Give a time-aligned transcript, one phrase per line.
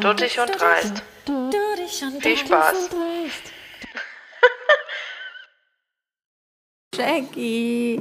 [0.00, 1.02] Duttig und dreist.
[2.20, 2.90] Viel Spaß.
[6.96, 8.00] Jackie.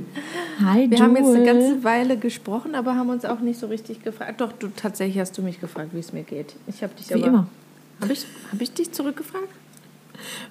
[0.64, 1.46] Hi, Wir haben jetzt eine Jewel.
[1.46, 4.40] ganze Weile gesprochen, aber haben uns auch nicht so richtig gefragt.
[4.40, 6.56] Doch, du tatsächlich hast du mich gefragt, wie es mir geht.
[6.68, 7.26] Ich habe dich Wie aber.
[7.26, 7.48] immer.
[8.02, 9.50] Habe ich, hab ich dich zurückgefragt?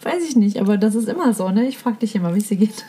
[0.02, 1.66] Weiß ich nicht, aber das ist immer so, ne?
[1.66, 2.84] Ich frage dich immer, wie es dir geht.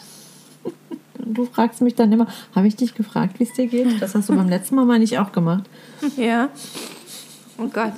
[1.26, 4.02] Du fragst mich dann immer, habe ich dich gefragt, wie es dir geht?
[4.02, 5.64] Das hast du beim letzten Mal mal nicht auch gemacht.
[6.18, 6.50] Ja.
[7.58, 7.94] Oh Gott.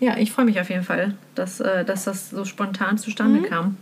[0.00, 3.76] Ja, ich freue mich auf jeden Fall, dass, äh, dass das so spontan zustande kam.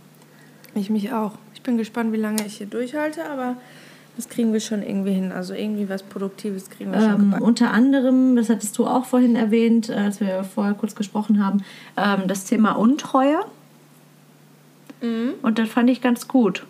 [0.75, 1.33] Ich mich auch.
[1.53, 3.55] Ich bin gespannt, wie lange ich hier durchhalte, aber
[4.15, 5.31] das kriegen wir schon irgendwie hin.
[5.31, 9.35] Also irgendwie was Produktives kriegen wir schon Ähm, unter anderem, das hattest du auch vorhin
[9.35, 11.63] erwähnt, äh, als wir vorher kurz gesprochen haben,
[11.97, 13.39] ähm, das Thema Untreue.
[15.41, 16.65] Und das fand ich ganz gut.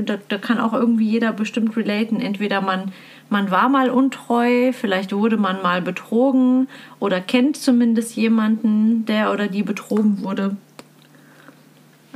[0.00, 2.20] Finde, da, da kann auch irgendwie jeder bestimmt relaten.
[2.20, 2.92] Entweder man,
[3.28, 6.68] man war mal untreu, vielleicht wurde man mal betrogen
[6.98, 10.56] oder kennt zumindest jemanden, der oder die betrogen wurde.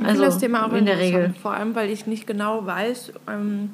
[0.03, 1.33] Also das Thema auch in der Regel.
[1.41, 3.69] Vor allem, weil ich nicht genau weiß, ähm,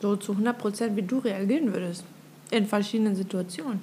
[0.00, 2.04] so zu 100 Prozent, wie du reagieren würdest.
[2.50, 3.80] In verschiedenen Situationen.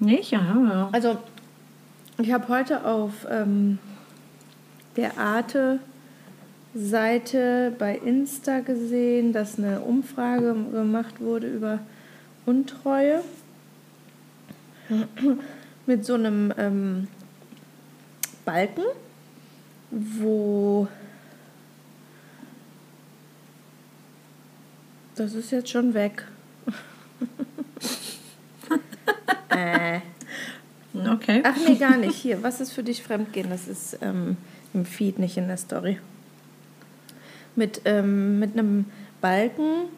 [0.00, 0.32] Nicht?
[0.32, 0.88] Ja, ja.
[0.92, 1.18] Also,
[2.18, 3.78] ich habe heute auf ähm,
[5.00, 11.80] der Arte-Seite bei Insta gesehen, dass eine Umfrage gemacht wurde über
[12.44, 13.22] Untreue.
[15.86, 17.06] Mit so einem ähm,
[18.44, 18.82] Balken,
[19.90, 20.88] wo.
[25.14, 26.26] Das ist jetzt schon weg.
[29.50, 30.00] äh.
[30.92, 31.40] Okay.
[31.44, 32.16] Ach nee, gar nicht.
[32.16, 33.48] Hier, was ist für dich Fremdgehen?
[33.48, 34.36] Das ist ähm,
[34.74, 35.98] im Feed, nicht in der Story.
[37.56, 38.86] Mit, ähm, mit einem
[39.20, 39.88] Balken,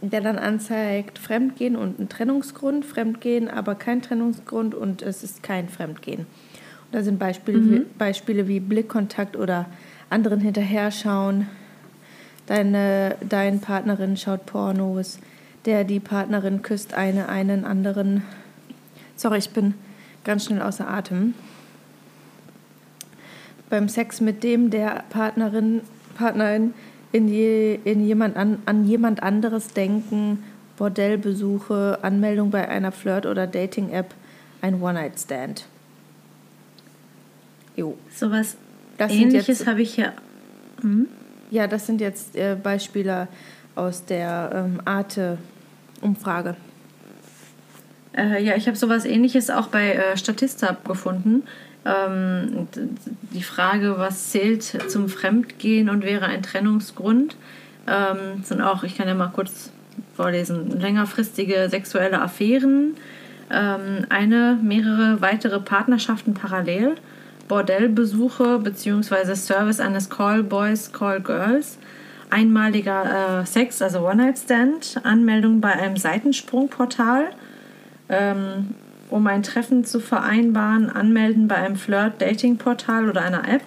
[0.00, 5.68] der dann anzeigt Fremdgehen und ein Trennungsgrund, Fremdgehen, aber kein Trennungsgrund und es ist kein
[5.68, 6.20] Fremdgehen.
[6.20, 9.66] Und da sind Beispiele, wie, Beispiele wie Blickkontakt oder
[10.10, 11.46] anderen hinterher schauen.
[12.46, 15.18] Deine, dein Partnerin schaut Pornos.
[15.64, 18.22] Der, die Partnerin küsst eine, einen anderen.
[19.16, 19.74] Sorry, ich bin
[20.24, 21.34] ganz schnell außer Atem.
[23.74, 25.80] Beim Sex mit dem der Partnerin,
[26.14, 26.74] Partnerin
[27.10, 30.44] in, je, in jemand an, an jemand anderes denken,
[30.76, 34.14] Bordellbesuche, Anmeldung bei einer Flirt- oder Dating-App,
[34.60, 35.66] ein One-Night-Stand.
[37.74, 37.98] Jo.
[38.14, 38.56] Sowas
[39.08, 40.12] ähnliches habe ich ja.
[41.50, 43.26] Ja, das sind jetzt äh, Beispiele
[43.74, 46.54] aus der ähm, Arte-Umfrage.
[48.16, 51.42] Äh, ja, ich habe sowas ähnliches auch bei äh, Statista gefunden.
[51.84, 52.68] Ähm,
[53.32, 57.36] die Frage, was zählt zum Fremdgehen und wäre ein Trennungsgrund,
[57.86, 59.70] ähm, sind auch, ich kann ja mal kurz
[60.16, 62.96] vorlesen, längerfristige sexuelle Affären,
[63.50, 66.94] ähm, eine, mehrere weitere Partnerschaften parallel,
[67.48, 69.34] Bordellbesuche bzw.
[69.34, 71.78] Service eines Callboys, Callgirls,
[72.30, 77.26] einmaliger äh, Sex, also One-Night-Stand, Anmeldung bei einem Seitensprungportal,
[78.08, 78.74] ähm,
[79.10, 83.62] um ein Treffen zu vereinbaren, anmelden bei einem Flirt-Dating-Portal oder einer App,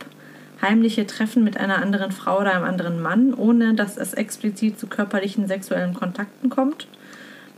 [0.62, 4.88] heimliche Treffen mit einer anderen Frau oder einem anderen Mann, ohne dass es explizit zu
[4.88, 6.88] körperlichen sexuellen Kontakten kommt,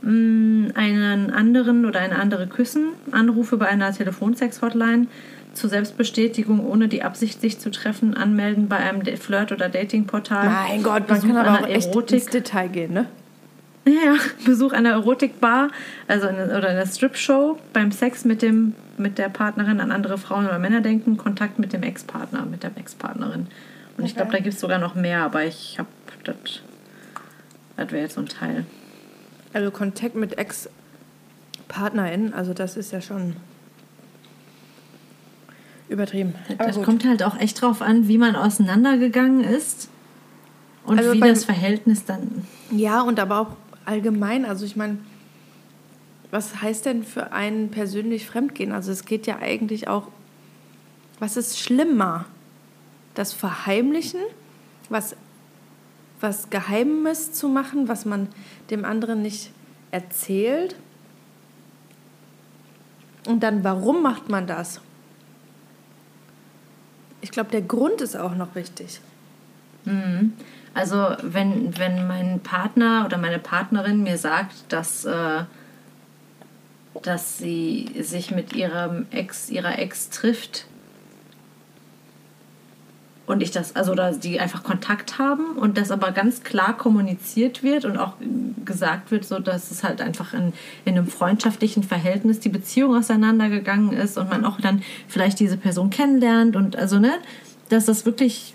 [0.02, 5.08] Mm, einen anderen oder eine andere küssen, Anrufe bei einer Telefonsex-Hotline,
[5.52, 10.48] zur Selbstbestätigung ohne die Absicht, sich zu treffen, anmelden bei einem Flirt- oder Dating-Portal.
[10.48, 13.06] Mein Gott, man Besuch kann aber auch echt Erotik- ins Detail gehen, ne?
[13.86, 15.70] Ja, Besuch einer Erotikbar
[16.06, 20.46] also eine, oder einer Strip-Show, beim Sex mit, dem, mit der Partnerin an andere Frauen
[20.46, 23.46] oder Männer denken, Kontakt mit dem Ex-Partner, mit der Ex-Partnerin.
[23.96, 25.88] Und ich glaube, da gibt es sogar noch mehr, aber ich habe
[26.24, 26.36] das.
[27.76, 28.66] Das wäre jetzt so ein Teil.
[29.52, 33.36] Also Kontakt mit Ex-PartnerInnen, also das ist ja schon
[35.88, 36.34] übertrieben.
[36.48, 36.84] Aber Das gut.
[36.84, 39.88] kommt halt auch echt drauf an, wie man auseinandergegangen ist
[40.84, 42.46] und Also wie das Verhältnis dann.
[42.70, 44.44] Ja, und aber auch allgemein.
[44.44, 44.98] Also ich meine,
[46.30, 48.72] was heißt denn für einen persönlich Fremdgehen?
[48.72, 50.08] Also es geht ja eigentlich auch,
[51.18, 52.26] was ist schlimmer?
[53.14, 54.20] Das Verheimlichen,
[54.88, 55.16] was,
[56.20, 58.28] was Geheimes zu machen, was man
[58.70, 59.50] dem anderen nicht
[59.90, 60.76] erzählt?
[63.26, 64.80] Und dann, warum macht man das?
[67.20, 69.00] Ich glaube, der Grund ist auch noch wichtig.
[70.74, 75.42] Also wenn, wenn mein Partner oder meine Partnerin mir sagt, dass, äh,
[77.02, 80.66] dass sie sich mit ihrem Ex, ihrer Ex trifft
[83.30, 87.62] und ich das, also dass die einfach Kontakt haben und das aber ganz klar kommuniziert
[87.62, 88.14] wird und auch
[88.64, 90.52] gesagt wird, so dass es halt einfach in,
[90.84, 95.90] in einem freundschaftlichen Verhältnis die Beziehung auseinandergegangen ist und man auch dann vielleicht diese Person
[95.90, 97.12] kennenlernt und also ne,
[97.68, 98.54] dass das wirklich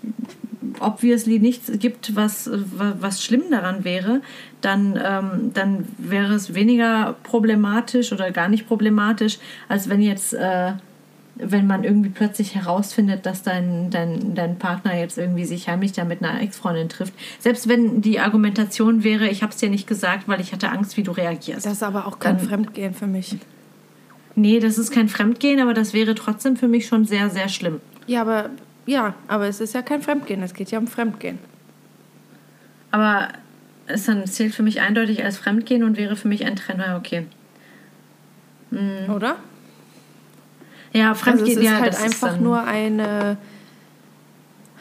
[0.80, 4.20] obviously nichts gibt, was, was schlimm daran wäre,
[4.60, 10.72] dann, ähm, dann wäre es weniger problematisch oder gar nicht problematisch, als wenn jetzt, äh,
[11.36, 16.04] wenn man irgendwie plötzlich herausfindet, dass dein, dein, dein Partner jetzt irgendwie sich heimlich da
[16.04, 17.12] mit einer Ex-Freundin trifft.
[17.38, 20.96] Selbst wenn die Argumentation wäre, ich habe es dir nicht gesagt, weil ich hatte Angst,
[20.96, 21.66] wie du reagierst.
[21.66, 23.36] Das ist aber auch kein dann, Fremdgehen für mich.
[24.34, 27.80] Nee, das ist kein Fremdgehen, aber das wäre trotzdem für mich schon sehr, sehr schlimm.
[28.06, 28.50] Ja, aber
[28.86, 31.38] ja, aber es ist ja kein Fremdgehen, es geht ja um Fremdgehen.
[32.90, 33.28] Aber
[33.86, 37.26] es dann zählt für mich eindeutig als Fremdgehen und wäre für mich ein Trenner okay.
[38.70, 39.12] Mhm.
[39.12, 39.36] Oder?
[40.92, 43.36] Ja, Fremdgehen, also es ist ja, halt einfach nur eine.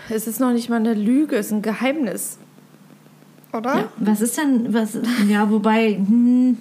[0.09, 2.37] Es ist noch nicht mal eine Lüge, es ist ein Geheimnis.
[3.51, 3.75] Oder?
[3.75, 4.97] Ja, was ist denn, was,
[5.27, 6.57] ja, wobei, hm,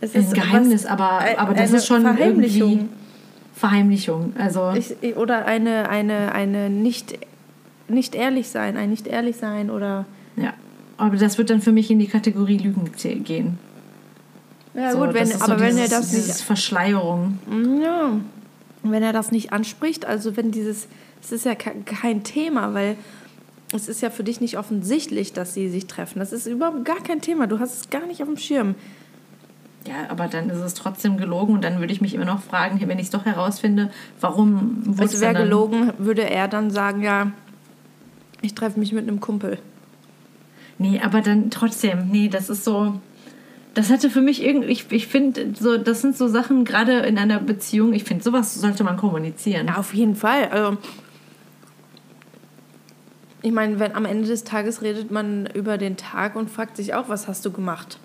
[0.00, 2.88] es ist ein Geheimnis, was, aber, aber das ist schon Verheimlichung.
[3.60, 4.32] Verheimlichung.
[4.38, 7.18] Also ich, oder eine, eine, eine nicht,
[7.88, 10.06] nicht ehrlich sein, ein nicht ehrlich sein oder.
[10.36, 10.54] Ja,
[10.96, 12.90] aber das wird dann für mich in die Kategorie Lügen
[13.22, 13.58] gehen.
[14.72, 16.40] Ja, so, gut, wenn, aber so wenn er das nicht.
[16.40, 17.38] Verschleierung.
[17.82, 18.12] Ja.
[18.82, 20.88] Wenn er das nicht anspricht, also wenn dieses.
[21.22, 22.96] Es ist ja kein Thema, weil
[23.74, 26.18] es ist ja für dich nicht offensichtlich, dass sie sich treffen.
[26.18, 27.46] Das ist überhaupt gar kein Thema.
[27.46, 28.74] Du hast es gar nicht auf dem Schirm.
[29.86, 32.80] Ja, aber dann ist es trotzdem gelogen und dann würde ich mich immer noch fragen,
[32.86, 33.90] wenn ich es doch herausfinde,
[34.20, 37.32] warum wurde es wäre gelogen, würde er dann sagen, ja,
[38.42, 39.58] ich treffe mich mit einem Kumpel.
[40.78, 43.00] Nee, aber dann trotzdem, nee, das ist so,
[43.74, 47.18] das hatte für mich irgendwie, ich, ich finde, so, das sind so Sachen, gerade in
[47.18, 49.68] einer Beziehung, ich finde, sowas sollte man kommunizieren.
[49.68, 50.48] Ja, auf jeden Fall.
[50.48, 50.76] Also,
[53.42, 56.94] ich meine, wenn am Ende des Tages redet man über den Tag und fragt sich
[56.94, 57.98] auch, was hast du gemacht?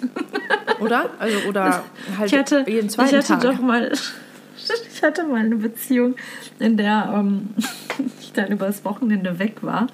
[0.80, 1.10] Oder?
[1.18, 1.84] Also, oder
[2.18, 3.40] halt ich hatte, jeden zweiten ich hatte Tag.
[3.42, 3.92] Doch mal,
[4.92, 6.16] ich hatte mal eine Beziehung,
[6.58, 7.50] in der ähm,
[8.20, 9.86] ich dann übers Wochenende weg war.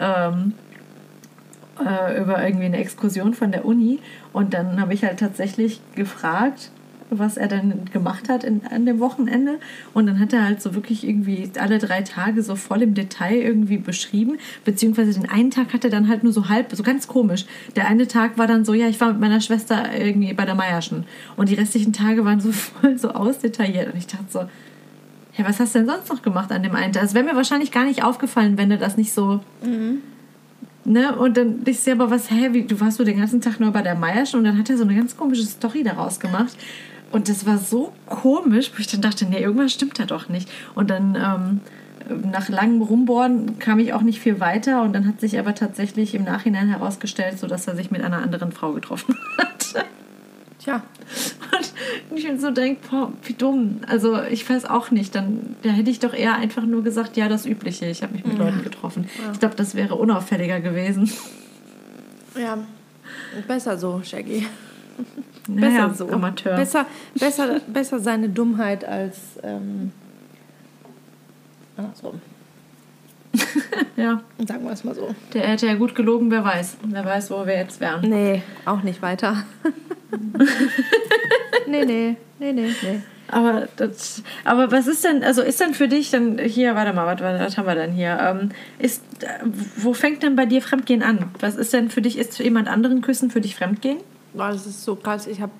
[0.00, 0.54] Ähm,
[1.84, 3.98] äh, über irgendwie eine Exkursion von der Uni.
[4.32, 6.70] Und dann habe ich halt tatsächlich gefragt,
[7.18, 9.58] was er dann gemacht hat in, an dem Wochenende.
[9.92, 13.36] Und dann hat er halt so wirklich irgendwie alle drei Tage so voll im Detail
[13.36, 14.38] irgendwie beschrieben.
[14.64, 17.46] Beziehungsweise den einen Tag hat er dann halt nur so halb, so ganz komisch.
[17.76, 20.54] Der eine Tag war dann so, ja, ich war mit meiner Schwester irgendwie bei der
[20.54, 21.04] Meierschen.
[21.36, 23.92] Und die restlichen Tage waren so voll so ausdetailliert.
[23.92, 24.38] Und ich dachte so,
[25.36, 27.02] ja, was hast du denn sonst noch gemacht an dem einen Tag?
[27.02, 29.40] Es wäre mir wahrscheinlich gar nicht aufgefallen, wenn er das nicht so.
[29.64, 30.02] Mhm.
[30.84, 31.16] Ne?
[31.16, 33.82] Und dann ich sehe was, hä, wie, du warst so den ganzen Tag nur bei
[33.82, 36.56] der Meierschen und dann hat er so eine ganz komische Story daraus gemacht.
[37.14, 40.50] Und das war so komisch, wo ich dann dachte, nee, irgendwas stimmt da doch nicht.
[40.74, 41.60] Und dann ähm,
[42.28, 46.16] nach langem Rumbohren kam ich auch nicht viel weiter und dann hat sich aber tatsächlich
[46.16, 49.86] im Nachhinein herausgestellt, so dass er sich mit einer anderen Frau getroffen hat.
[50.58, 50.82] Tja.
[52.10, 53.82] Und ich so denke, boah, wie dumm.
[53.86, 55.14] Also ich weiß auch nicht.
[55.14, 57.86] Dann da hätte ich doch eher einfach nur gesagt, ja, das Übliche.
[57.86, 58.44] Ich habe mich mit ja.
[58.44, 59.08] Leuten getroffen.
[59.24, 59.30] Ja.
[59.30, 61.12] Ich glaube, das wäre unauffälliger gewesen.
[62.36, 62.58] Ja,
[63.46, 64.48] besser so, Shaggy.
[65.48, 66.12] Naja, besser so.
[66.12, 66.56] Amateur.
[66.56, 69.92] Besser, besser, besser seine Dummheit als ähm,
[71.76, 72.20] andersrum.
[73.96, 74.20] ja.
[74.46, 75.14] Sagen wir es mal so.
[75.32, 76.76] Der hätte ja gut gelogen, wer weiß.
[76.84, 78.08] Wer weiß, wo wir jetzt wären.
[78.08, 79.44] Nee, auch nicht weiter.
[81.66, 83.00] nee, nee, nee, nee, nee.
[83.28, 87.06] Aber, das, aber was ist denn, also ist denn für dich dann, hier, warte mal,
[87.06, 88.18] was, was haben wir denn hier?
[88.20, 89.02] Ähm, ist,
[89.76, 91.30] wo fängt denn bei dir Fremdgehen an?
[91.40, 93.98] Was ist denn für dich, ist jemand anderen küssen für dich Fremdgehen?
[94.34, 95.26] Boah, das ist so krass.
[95.26, 95.52] Ich habe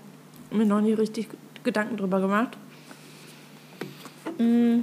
[0.50, 1.28] mir noch nie richtig
[1.62, 2.56] Gedanken drüber gemacht.
[4.38, 4.80] Mm.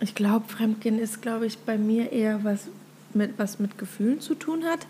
[0.00, 2.68] Ich glaube, Fremdgehen ist, glaube ich, bei mir eher was
[3.12, 4.86] mit, was mit Gefühlen zu tun hat.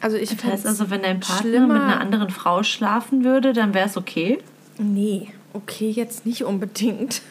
[0.00, 1.74] Also ich das heißt also, wenn dein Partner schlimmer.
[1.74, 4.38] mit einer anderen Frau schlafen würde, dann wäre es okay?
[4.78, 7.22] Nee, okay jetzt nicht unbedingt.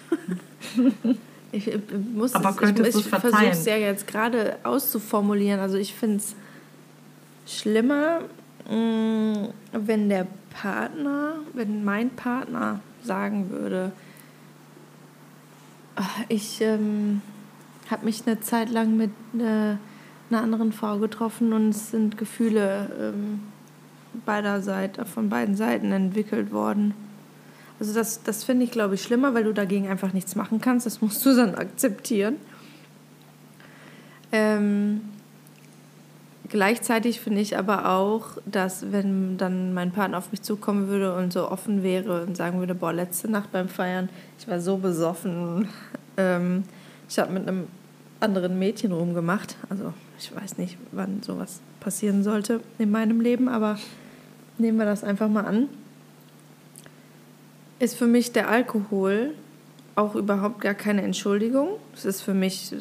[1.51, 1.71] Ich
[2.13, 5.59] muss Aber es, könntest ich, ich versuche es ja jetzt gerade auszuformulieren.
[5.59, 6.35] Also ich finde es
[7.45, 8.21] schlimmer,
[8.69, 13.91] mm, wenn der Partner, wenn mein Partner sagen würde,
[16.27, 17.21] ich ähm,
[17.89, 19.43] habe mich eine Zeit lang mit äh,
[20.29, 23.41] einer anderen Frau getroffen und es sind Gefühle ähm,
[24.25, 26.93] beider Seite, von beiden Seiten entwickelt worden.
[27.79, 30.85] Also das, das finde ich, glaube ich, schlimmer, weil du dagegen einfach nichts machen kannst.
[30.85, 32.37] Das musst du dann akzeptieren.
[34.31, 35.01] Ähm,
[36.49, 41.33] Gleichzeitig finde ich aber auch, dass wenn dann mein Partner auf mich zukommen würde und
[41.33, 44.07] so offen wäre und sagen würde, boah, letzte Nacht beim Feiern,
[44.39, 45.67] ich war so besoffen,
[46.17, 46.63] ähm,
[47.09, 47.67] ich habe mit einem
[48.21, 49.57] anderen Mädchen rumgemacht.
[49.69, 53.77] Also ich weiß nicht, wann sowas passieren sollte in meinem Leben, aber
[54.57, 55.67] nehmen wir das einfach mal an.
[57.79, 59.33] Ist für mich der Alkohol
[59.95, 61.69] auch überhaupt gar keine Entschuldigung.
[61.91, 62.71] Das ist für mich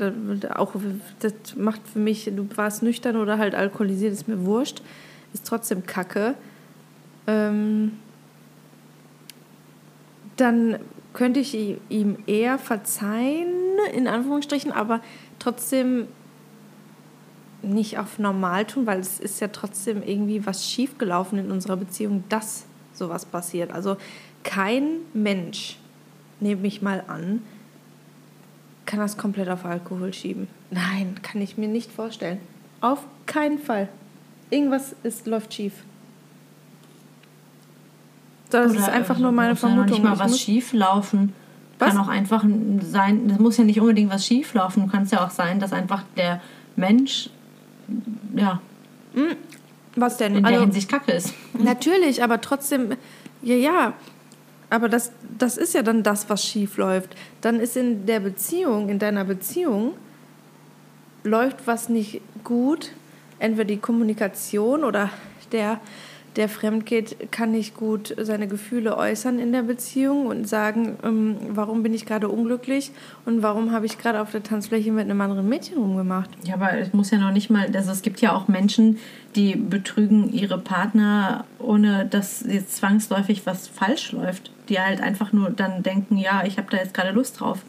[0.55, 0.75] auch,
[1.21, 4.83] das macht für mich, du warst nüchtern oder halt alkoholisiert, ist mir wurscht.
[5.33, 6.35] Ist trotzdem Kacke.
[7.26, 7.93] Ähm,
[10.37, 10.79] dann
[11.15, 11.57] könnte ich
[11.88, 13.49] ihm eher verzeihen,
[13.95, 15.00] in Anführungsstrichen, aber
[15.38, 16.07] trotzdem
[17.62, 22.25] nicht auf normal tun, weil es ist ja trotzdem irgendwie was schiefgelaufen in unserer Beziehung,
[22.29, 23.73] dass sowas passiert.
[23.73, 23.97] Also
[24.47, 25.76] kein Mensch
[26.41, 27.43] nehme ich mal an,
[28.87, 30.47] kann das komplett auf Alkohol schieben.
[30.71, 32.38] Nein, kann ich mir nicht vorstellen.
[32.81, 33.88] Auf keinen Fall.
[34.49, 35.73] Irgendwas ist, läuft schief.
[38.50, 39.88] Das Oder ist einfach nur meine muss Vermutung.
[39.88, 41.33] Ja nicht mal was schief laufen.
[41.79, 41.88] Was?
[41.91, 42.45] Kann auch einfach
[42.81, 44.88] sein, das muss ja nicht unbedingt was schief laufen.
[44.91, 46.41] Kann es ja auch sein, dass einfach der
[46.76, 47.29] Mensch,
[48.35, 48.61] ja,
[49.15, 49.37] hm,
[49.97, 50.37] was denn?
[50.37, 51.35] in der also, Hinsicht kacke ist.
[51.59, 52.93] Natürlich, aber trotzdem,
[53.43, 53.93] ja, ja,
[54.70, 57.16] aber das, das ist ja dann das, was schief läuft.
[57.40, 59.94] Dann ist in der Beziehung, in deiner Beziehung,
[61.23, 62.92] läuft was nicht gut.
[63.38, 65.11] Entweder die Kommunikation oder
[65.52, 65.80] der
[66.37, 71.82] der fremdgeht, kann nicht gut seine Gefühle äußern in der Beziehung und sagen, ähm, warum
[71.82, 72.92] bin ich gerade unglücklich
[73.25, 76.30] und warum habe ich gerade auf der Tanzfläche mit einem anderen Mädchen rumgemacht.
[76.44, 78.99] Ja, aber es muss ja noch nicht mal, also es gibt ja auch Menschen,
[79.35, 84.50] die betrügen ihre Partner, ohne dass jetzt zwangsläufig was falsch läuft.
[84.68, 87.61] Die halt einfach nur dann denken, ja, ich habe da jetzt gerade Lust drauf.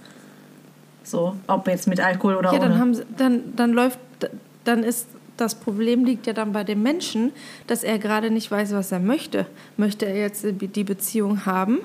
[1.03, 2.69] So, ob jetzt mit Alkohol oder ja, ohne.
[2.69, 3.99] Dann, haben sie, dann, dann läuft,
[4.63, 7.31] dann ist das Problem liegt ja dann bei dem Menschen,
[7.67, 9.45] dass er gerade nicht weiß, was er möchte.
[9.77, 11.79] Möchte er jetzt die Beziehung haben,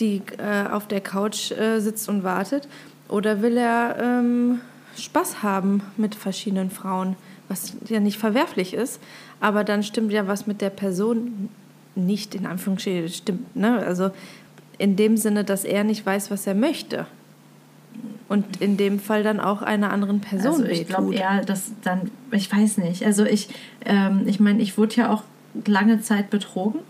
[0.00, 2.68] die äh, auf der Couch äh, sitzt und wartet,
[3.08, 4.60] oder will er ähm,
[4.96, 7.16] Spaß haben mit verschiedenen Frauen,
[7.48, 9.00] was ja nicht verwerflich ist,
[9.40, 11.50] aber dann stimmt ja was mit der Person
[11.94, 13.56] nicht, in Anführungsstrichen stimmt.
[13.56, 13.84] Ne?
[13.84, 14.10] Also
[14.78, 17.06] in dem Sinne, dass er nicht weiß, was er möchte.
[18.28, 22.10] Und in dem Fall dann auch einer anderen Person also ich glaube eher, dass dann,
[22.30, 23.48] ich weiß nicht, also ich,
[23.84, 25.22] ähm, ich meine, ich wurde ja auch
[25.66, 26.80] lange Zeit betrogen.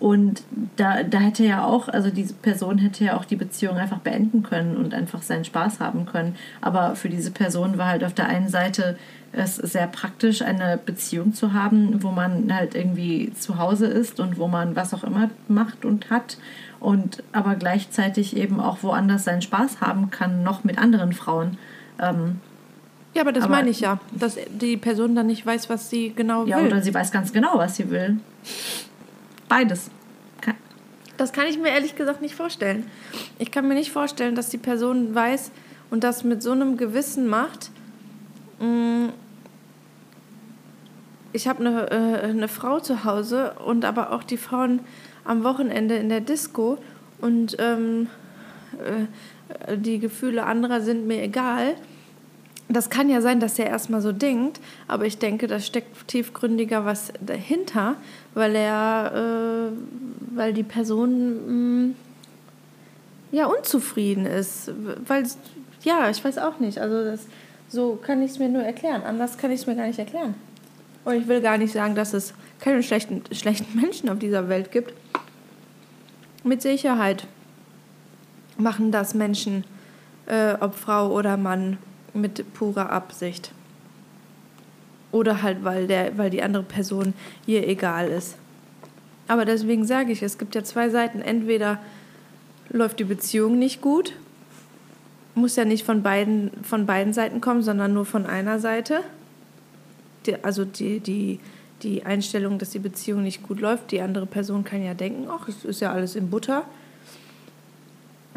[0.00, 0.42] Und
[0.76, 4.42] da, da hätte ja auch, also diese Person hätte ja auch die Beziehung einfach beenden
[4.42, 6.36] können und einfach seinen Spaß haben können.
[6.60, 8.96] Aber für diese Person war halt auf der einen Seite
[9.36, 14.38] es sehr praktisch, eine Beziehung zu haben, wo man halt irgendwie zu Hause ist und
[14.38, 16.36] wo man was auch immer macht und hat
[16.84, 21.56] und aber gleichzeitig eben auch woanders seinen Spaß haben kann, noch mit anderen Frauen.
[21.98, 22.40] Ähm,
[23.14, 26.12] ja, aber das aber, meine ich ja, dass die Person dann nicht weiß, was sie
[26.14, 26.50] genau will.
[26.50, 28.18] Ja, oder sie weiß ganz genau, was sie will.
[29.48, 29.90] Beides.
[31.16, 32.84] Das kann ich mir ehrlich gesagt nicht vorstellen.
[33.38, 35.52] Ich kann mir nicht vorstellen, dass die Person weiß
[35.90, 37.70] und das mit so einem Gewissen macht.
[41.34, 44.78] Ich habe eine, äh, eine Frau zu Hause und aber auch die Frauen
[45.24, 46.78] am Wochenende in der Disco
[47.20, 48.06] und ähm,
[49.66, 51.74] äh, die Gefühle anderer sind mir egal.
[52.68, 56.84] Das kann ja sein, dass er erstmal so denkt, aber ich denke, da steckt tiefgründiger
[56.84, 57.96] was dahinter,
[58.34, 61.96] weil er, äh, weil die Person mh, mm,
[63.32, 64.70] ja unzufrieden ist,
[65.08, 65.24] weil
[65.82, 66.78] ja, ich weiß auch nicht.
[66.78, 67.26] Also das,
[67.68, 69.02] so kann ich es mir nur erklären.
[69.02, 70.36] Anders kann ich es mir gar nicht erklären.
[71.04, 74.70] Und ich will gar nicht sagen, dass es keine schlechten, schlechten Menschen auf dieser Welt
[74.72, 74.94] gibt.
[76.42, 77.26] Mit Sicherheit
[78.58, 79.64] machen das Menschen,
[80.26, 81.78] äh, ob Frau oder Mann,
[82.12, 83.50] mit purer Absicht.
[85.10, 87.14] Oder halt, weil, der, weil die andere Person
[87.46, 88.36] ihr egal ist.
[89.26, 91.20] Aber deswegen sage ich, es gibt ja zwei Seiten.
[91.20, 91.78] Entweder
[92.68, 94.12] läuft die Beziehung nicht gut,
[95.34, 99.00] muss ja nicht von beiden, von beiden Seiten kommen, sondern nur von einer Seite.
[100.26, 101.40] Die, also die, die
[101.84, 103.92] die Einstellung, dass die Beziehung nicht gut läuft.
[103.92, 106.64] Die andere Person kann ja denken, ach, es ist ja alles in Butter.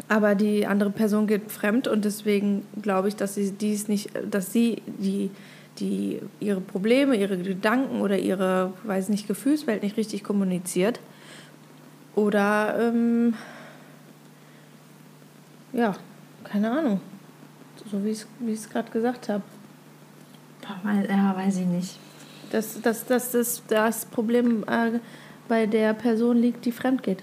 [0.08, 4.52] Aber die andere Person geht fremd und deswegen glaube ich, dass sie dies nicht, dass
[4.52, 5.30] sie die,
[5.78, 11.00] die ihre Probleme, ihre Gedanken oder ihre, weiß nicht, Gefühlswelt nicht richtig kommuniziert.
[12.14, 13.34] Oder ähm,
[15.72, 15.94] ja,
[16.44, 17.00] keine Ahnung.
[17.90, 19.42] So wie ich es gerade gesagt habe.
[21.08, 21.98] Ja, weiß ich nicht
[22.50, 24.98] dass, dass, dass das, das Problem äh,
[25.48, 27.22] bei der Person liegt, die fremd geht.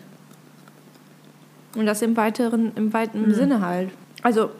[1.76, 3.34] Und das im weiteren, im weiten mhm.
[3.34, 3.90] Sinne halt.
[4.22, 4.52] Also,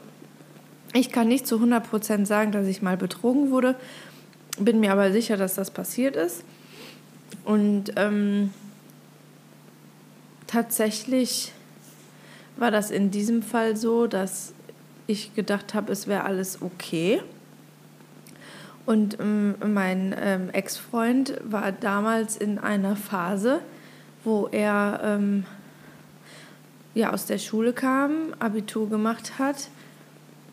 [0.92, 3.74] ich kann nicht zu 100% sagen, dass ich mal betrogen wurde.
[4.58, 6.44] bin mir aber sicher, dass das passiert ist.
[7.44, 8.50] Und ähm,
[10.46, 11.52] tatsächlich
[12.56, 14.52] war das in diesem Fall so, dass
[15.06, 17.20] ich gedacht habe, es wäre alles okay.
[18.86, 23.60] Und ähm, mein ähm, Ex-Freund war damals in einer Phase,
[24.22, 25.44] wo er ähm,
[26.94, 29.68] ja, aus der Schule kam, Abitur gemacht hat,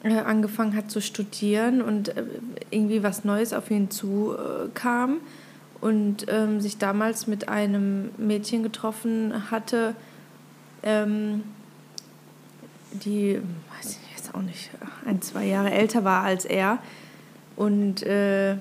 [0.03, 2.25] äh, angefangen hat zu studieren und äh,
[2.71, 9.51] irgendwie was Neues auf ihn zukam äh, und ähm, sich damals mit einem Mädchen getroffen
[9.51, 9.95] hatte,
[10.81, 11.43] ähm,
[12.91, 13.39] die,
[13.77, 14.71] weiß ich jetzt auch nicht,
[15.05, 16.79] ein, zwei Jahre älter war als er
[17.55, 18.57] und äh,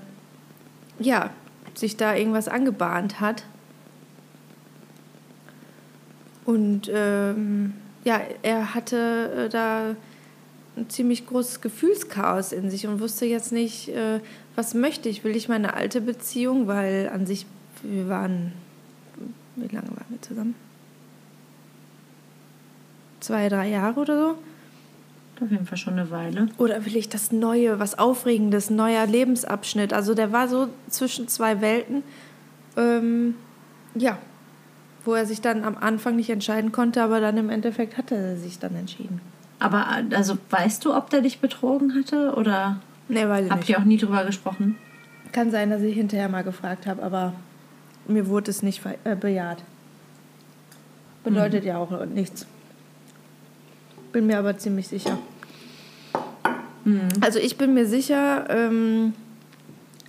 [0.98, 1.30] ja,
[1.74, 3.44] sich da irgendwas angebahnt hat.
[6.44, 9.94] Und ähm, ja, er hatte äh, da
[10.76, 14.20] ein ziemlich großes Gefühlschaos in sich und wusste jetzt nicht, äh,
[14.56, 15.22] was möchte ich.
[15.24, 17.46] Will ich meine alte Beziehung, weil an sich,
[17.82, 18.52] wir waren,
[19.56, 20.54] wie lange waren wir zusammen?
[23.20, 24.38] Zwei, drei Jahre oder so.
[25.42, 26.48] Auf jeden Fall schon eine Weile.
[26.58, 29.92] Oder will ich das Neue, was Aufregendes, neuer Lebensabschnitt?
[29.92, 32.04] Also der war so zwischen zwei Welten.
[32.76, 33.34] Ähm,
[33.94, 34.18] ja,
[35.04, 38.36] wo er sich dann am Anfang nicht entscheiden konnte, aber dann im Endeffekt hatte er
[38.36, 39.20] sich dann entschieden.
[39.58, 43.78] Aber also weißt du, ob der dich betrogen hatte oder nee, weiß ich habt ihr
[43.78, 44.76] auch nie drüber gesprochen?
[45.32, 47.32] Kann sein, dass ich hinterher mal gefragt habe, aber
[48.06, 49.62] mir wurde es nicht äh, bejaht.
[51.24, 51.68] Bedeutet mhm.
[51.68, 52.46] ja auch nichts.
[54.12, 55.18] Bin mir aber ziemlich sicher.
[56.84, 57.08] Mhm.
[57.20, 59.14] Also ich bin mir sicher, ähm,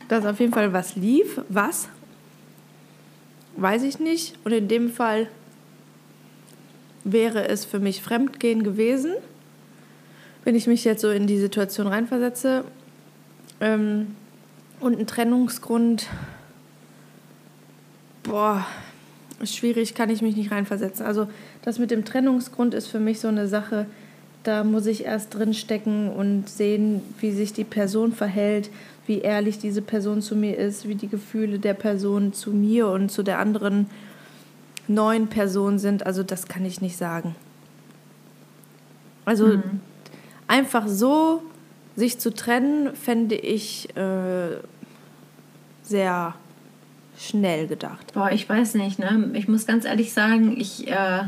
[0.07, 1.41] dass auf jeden Fall was lief.
[1.49, 1.89] Was?
[3.55, 4.35] Weiß ich nicht.
[4.43, 5.27] Und in dem Fall
[7.03, 9.13] wäre es für mich Fremdgehen gewesen
[10.43, 12.63] wenn ich mich jetzt so in die Situation reinversetze
[13.61, 14.15] ähm,
[14.79, 16.07] und ein Trennungsgrund,
[18.23, 18.65] boah,
[19.43, 21.05] schwierig, kann ich mich nicht reinversetzen.
[21.05, 21.27] Also
[21.63, 23.85] das mit dem Trennungsgrund ist für mich so eine Sache,
[24.43, 28.69] da muss ich erst drinstecken und sehen, wie sich die Person verhält,
[29.07, 33.09] wie ehrlich diese Person zu mir ist, wie die Gefühle der Person zu mir und
[33.09, 33.89] zu der anderen
[34.87, 36.05] neuen Person sind.
[36.05, 37.35] Also das kann ich nicht sagen.
[39.25, 39.81] Also mhm
[40.47, 41.41] einfach so
[41.95, 44.57] sich zu trennen, fände ich äh,
[45.83, 46.35] sehr
[47.17, 48.13] schnell gedacht.
[48.13, 49.31] Boah, ich weiß nicht, ne?
[49.33, 51.23] Ich muss ganz ehrlich sagen, ich, äh,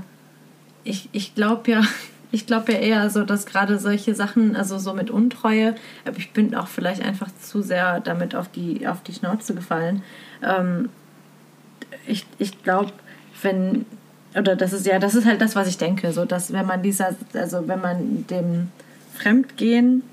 [0.84, 1.82] ich, ich glaube ja,
[2.36, 5.74] ich glaube ja eher so, dass gerade solche Sachen, also so mit Untreue,
[6.06, 10.04] aber ich bin auch vielleicht einfach zu sehr damit auf die, auf die Schnauze gefallen.
[10.44, 10.90] Ähm,
[12.06, 12.92] ich ich glaube,
[13.42, 13.86] wenn,
[14.38, 16.84] oder das ist ja, das ist halt das, was ich denke, so dass wenn man
[16.84, 18.68] dieser, also wenn man dem
[19.14, 20.04] Fremdgehen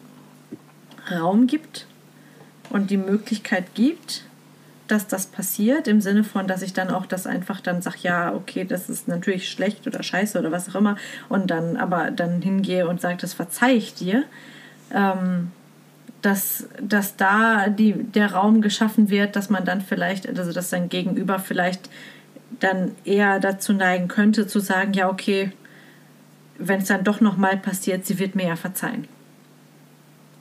[1.11, 1.89] Raum gibt
[2.71, 4.23] und die Möglichkeit gibt,
[4.89, 8.35] dass das passiert, im Sinne von, dass ich dann auch das einfach dann sage, ja,
[8.35, 10.97] okay, das ist natürlich schlecht oder scheiße oder was auch immer,
[11.29, 14.25] und dann aber dann hingehe und sage, das verzeih ich dir,
[14.93, 15.51] ähm,
[16.21, 20.89] dass, dass da die, der Raum geschaffen wird, dass man dann vielleicht, also dass sein
[20.89, 21.91] Gegenüber vielleicht
[22.61, 25.53] dann eher dazu neigen könnte, zu sagen, ja, okay,
[26.59, 29.09] wenn es dann doch nochmal passiert, sie wird mir ja verzeihen.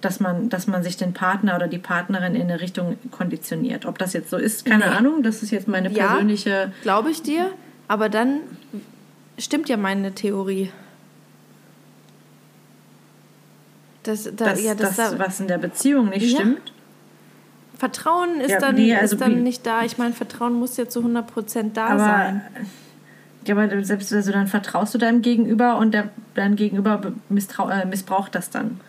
[0.02, 3.86] Dass man, dass man sich den Partner oder die Partnerin in eine Richtung konditioniert.
[3.86, 4.92] Ob das jetzt so ist, keine nee.
[4.92, 5.24] Ahnung.
[5.24, 6.50] Das ist jetzt meine persönliche.
[6.50, 7.52] Ja, glaube ich dir.
[7.88, 8.40] Aber dann
[9.38, 10.72] stimmt ja meine Theorie.
[14.04, 16.40] Das, da, das, ja, das, das, was in der Beziehung nicht ja.
[16.40, 16.74] stimmt.
[17.78, 19.84] Vertrauen ist ja, dann, nee, also ist dann nicht da.
[19.84, 22.42] Ich meine, Vertrauen muss ja zu 100% da aber, sein.
[23.48, 28.36] Ja, aber selbst also dann vertraust du deinem Gegenüber und der, dein Gegenüber äh, missbraucht
[28.36, 28.80] das dann.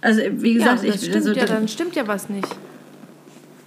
[0.00, 2.48] Also wie gesagt, ja, das ich, stimmt also, ja, dann stimmt ja was nicht.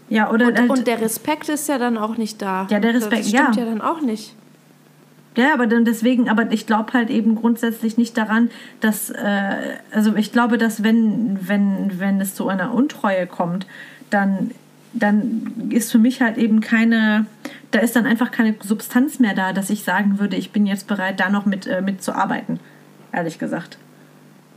[0.10, 2.67] Ja, oder und, halt, und, der Respekt ist ja dann auch nicht da.
[2.69, 3.63] Ja, der Respekt, das stimmt ja.
[3.63, 4.36] ja dann auch nicht.
[5.36, 10.15] Ja, aber dann deswegen, aber ich glaube halt eben grundsätzlich nicht daran, dass, äh, also
[10.15, 13.65] ich glaube, dass wenn, wenn, wenn es zu einer Untreue kommt,
[14.12, 14.52] dann
[14.93, 17.26] dann ist für mich halt eben keine,
[17.72, 20.88] da ist dann einfach keine Substanz mehr da, dass ich sagen würde, ich bin jetzt
[20.88, 22.60] bereit, da noch mit, äh, mit zu arbeiten,
[23.12, 23.78] ehrlich gesagt.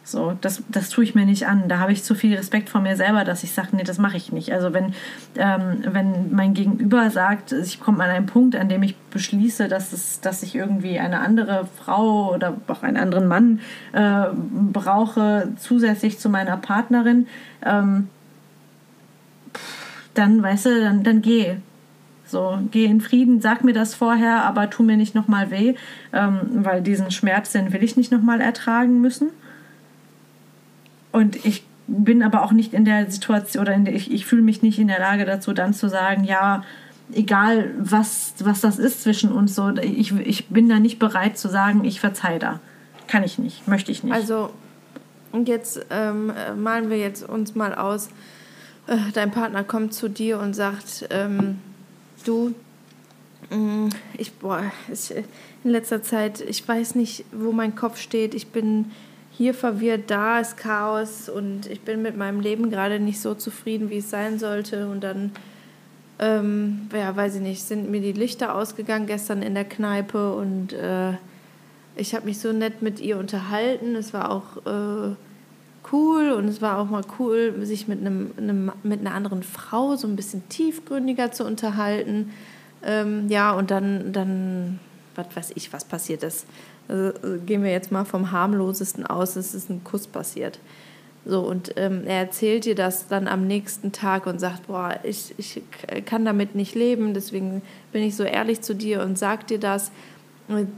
[0.08, 1.64] So, das, das tue ich mir nicht an.
[1.66, 4.16] Da habe ich zu viel Respekt vor mir selber, dass ich sage, nee, das mache
[4.16, 4.52] ich nicht.
[4.52, 4.94] Also wenn,
[5.36, 9.92] ähm, wenn mein Gegenüber sagt, ich komme an einen Punkt, an dem ich beschließe, dass,
[9.92, 13.58] es, dass ich irgendwie eine andere Frau oder auch einen anderen Mann
[13.94, 14.26] äh,
[14.72, 17.26] brauche, zusätzlich zu meiner Partnerin,
[17.64, 18.08] ähm,
[20.14, 21.56] dann, weißt du, dann, dann geh.
[22.24, 25.74] So, geh in Frieden, sag mir das vorher, aber tu mir nicht nochmal weh,
[26.12, 29.30] ähm, weil diesen Schmerz, den will ich nicht nochmal ertragen müssen.
[31.16, 34.60] Und ich bin aber auch nicht in der Situation oder der, ich, ich fühle mich
[34.60, 36.62] nicht in der Lage dazu, dann zu sagen, ja,
[37.10, 41.48] egal was, was das ist zwischen uns, so, ich, ich bin da nicht bereit zu
[41.48, 42.60] sagen, ich verzeihe da.
[43.06, 44.12] Kann ich nicht, möchte ich nicht.
[44.12, 44.50] Also,
[45.32, 48.10] und jetzt ähm, malen wir jetzt uns mal aus,
[48.86, 51.60] äh, dein Partner kommt zu dir und sagt, ähm,
[52.26, 52.52] du,
[53.48, 55.14] mh, mm, ich, boah, ich,
[55.64, 58.90] in letzter Zeit, ich weiß nicht, wo mein Kopf steht, ich bin
[59.36, 63.90] hier verwirrt, da ist Chaos und ich bin mit meinem Leben gerade nicht so zufrieden,
[63.90, 65.32] wie es sein sollte und dann
[66.18, 70.72] ähm, ja, weiß ich nicht, sind mir die Lichter ausgegangen gestern in der Kneipe und
[70.72, 71.12] äh,
[71.96, 73.94] ich habe mich so nett mit ihr unterhalten.
[73.96, 75.14] Es war auch äh,
[75.92, 79.96] cool und es war auch mal cool, sich mit, einem, einem, mit einer anderen Frau
[79.96, 82.32] so ein bisschen tiefgründiger zu unterhalten.
[82.82, 84.78] Ähm, ja, und dann, dann,
[85.14, 86.46] was weiß ich, was passiert ist.
[86.88, 87.12] Also,
[87.44, 90.58] gehen wir jetzt mal vom harmlosesten aus, es ist ein Kuss passiert.
[91.28, 95.34] So, und ähm, er erzählt dir das dann am nächsten Tag und sagt, boah, ich,
[95.38, 95.60] ich
[96.04, 99.90] kann damit nicht leben, deswegen bin ich so ehrlich zu dir und sag dir das.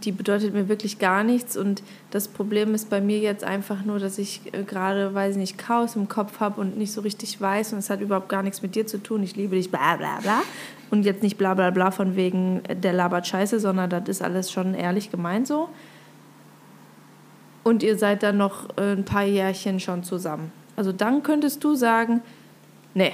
[0.03, 3.99] Die bedeutet mir wirklich gar nichts und das Problem ist bei mir jetzt einfach nur,
[3.99, 7.39] dass ich äh, gerade, weiß ich nicht, Chaos im Kopf habe und nicht so richtig
[7.39, 9.23] weiß und es hat überhaupt gar nichts mit dir zu tun.
[9.23, 10.43] Ich liebe dich, bla bla bla.
[10.91, 14.23] Und jetzt nicht bla bla bla von wegen, äh, der labert scheiße, sondern das ist
[14.23, 15.69] alles schon ehrlich gemeint so
[17.69, 20.51] und ihr seid dann noch äh, ein paar Jährchen schon zusammen.
[20.75, 22.23] Also dann könntest du sagen,
[22.95, 23.13] nee.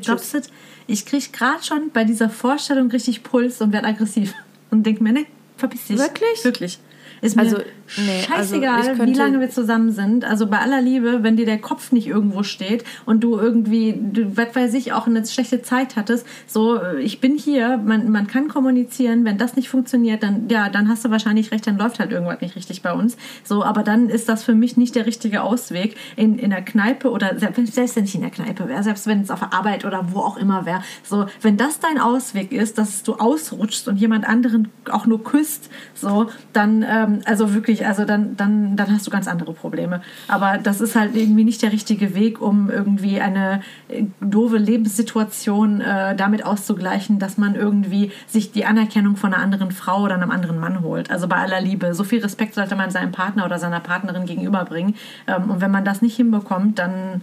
[0.00, 0.40] Glaubst du,
[0.86, 4.32] ich kriege gerade schon bei dieser Vorstellung richtig Puls und werde aggressiv
[4.70, 5.98] und denke mir, nee, verpiss dich.
[5.98, 6.44] Wirklich?
[6.44, 6.78] Wirklich.
[7.24, 7.56] Ist mir also,
[7.96, 10.26] nee, scheißegal, also wie lange wir zusammen sind.
[10.26, 14.36] Also bei aller Liebe, wenn dir der Kopf nicht irgendwo steht und du irgendwie, du,
[14.36, 18.48] was weiß ich, auch eine schlechte Zeit hattest, so, ich bin hier, man, man kann
[18.48, 22.12] kommunizieren, wenn das nicht funktioniert, dann, ja, dann hast du wahrscheinlich recht, dann läuft halt
[22.12, 23.16] irgendwas nicht richtig bei uns.
[23.42, 27.10] So, aber dann ist das für mich nicht der richtige Ausweg in, in der Kneipe
[27.10, 29.86] oder selbst, selbst wenn ich in der Kneipe wäre, selbst wenn es auf der Arbeit
[29.86, 30.82] oder wo auch immer wäre.
[31.02, 35.70] So, wenn das dein Ausweg ist, dass du ausrutschst und jemand anderen auch nur küsst,
[35.94, 40.02] so, dann, ähm, also wirklich, also dann, dann, dann hast du ganz andere Probleme.
[40.28, 45.80] Aber das ist halt irgendwie nicht der richtige Weg, um irgendwie eine äh, doofe Lebenssituation
[45.80, 50.30] äh, damit auszugleichen, dass man irgendwie sich die Anerkennung von einer anderen Frau oder einem
[50.30, 51.10] anderen Mann holt.
[51.10, 51.94] Also bei aller Liebe.
[51.94, 54.94] So viel Respekt sollte man seinem Partner oder seiner Partnerin gegenüberbringen.
[55.26, 57.22] Ähm, und wenn man das nicht hinbekommt, dann,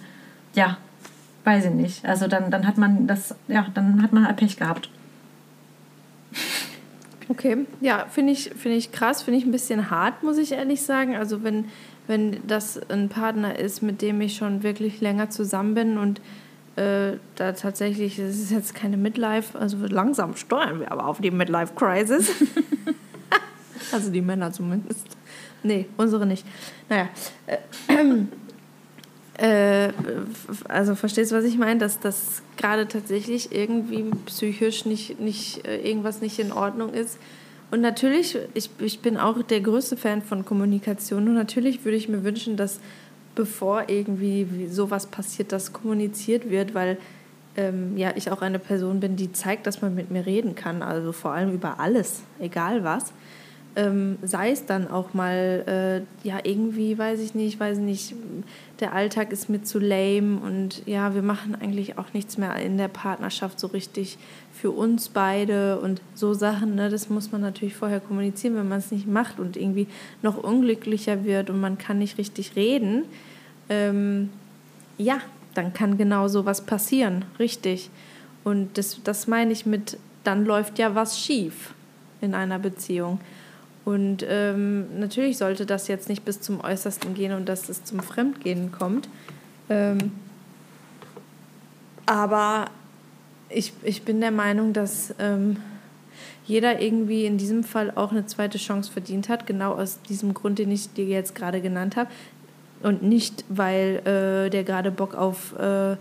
[0.54, 0.78] ja,
[1.44, 2.06] weiß ich nicht.
[2.06, 4.90] Also dann, dann hat man das, ja, dann hat man halt Pech gehabt.
[7.32, 10.82] Okay, ja, finde ich, find ich krass, finde ich ein bisschen hart, muss ich ehrlich
[10.82, 11.16] sagen.
[11.16, 11.70] Also wenn,
[12.06, 16.20] wenn das ein Partner ist, mit dem ich schon wirklich länger zusammen bin und
[16.76, 21.32] äh, da tatsächlich, es ist jetzt keine Midlife, also langsam steuern wir aber auf die
[21.32, 22.32] Midlife-Crisis.
[23.94, 25.08] also die Männer zumindest.
[25.64, 26.46] Nee, unsere nicht.
[26.90, 27.08] Naja.
[27.48, 27.60] Äh,
[29.42, 29.92] äh,
[30.68, 31.80] also verstehst du, was ich meine?
[31.80, 37.18] Dass das gerade tatsächlich irgendwie psychisch nicht, nicht äh, irgendwas nicht in Ordnung ist.
[37.72, 42.10] Und natürlich, ich, ich bin auch der größte Fan von Kommunikation und natürlich würde ich
[42.10, 42.80] mir wünschen, dass
[43.34, 46.98] bevor irgendwie sowas passiert, das kommuniziert wird, weil
[47.56, 50.84] ähm, ja, ich auch eine Person bin, die zeigt, dass man mit mir reden kann,
[50.84, 53.14] also vor allem über alles, egal was
[53.76, 58.14] ähm, sei es dann auch mal, äh, ja, irgendwie, weiß ich nicht, weiß nicht,
[58.80, 62.78] der Alltag ist mir zu lame und ja, wir machen eigentlich auch nichts mehr in
[62.78, 64.18] der Partnerschaft so richtig
[64.52, 68.80] für uns beide und so Sachen, ne, das muss man natürlich vorher kommunizieren, wenn man
[68.80, 69.88] es nicht macht und irgendwie
[70.22, 73.04] noch unglücklicher wird und man kann nicht richtig reden,
[73.70, 74.30] ähm,
[74.98, 75.22] ja,
[75.54, 77.90] dann kann genau so was passieren, richtig.
[78.44, 81.74] Und das, das meine ich mit, dann läuft ja was schief
[82.22, 83.20] in einer Beziehung.
[83.84, 88.00] Und ähm, natürlich sollte das jetzt nicht bis zum Äußersten gehen und dass es zum
[88.00, 89.10] Fremdgehen kommt.
[89.70, 90.12] Ähm,
[92.06, 92.66] aber
[93.50, 95.58] ich, ich bin der Meinung, dass ähm,
[96.46, 100.60] jeder irgendwie in diesem Fall auch eine zweite Chance verdient hat, genau aus diesem Grund,
[100.60, 102.10] den ich dir jetzt gerade genannt habe.
[102.84, 105.94] Und nicht, weil äh, der gerade Bock auf äh,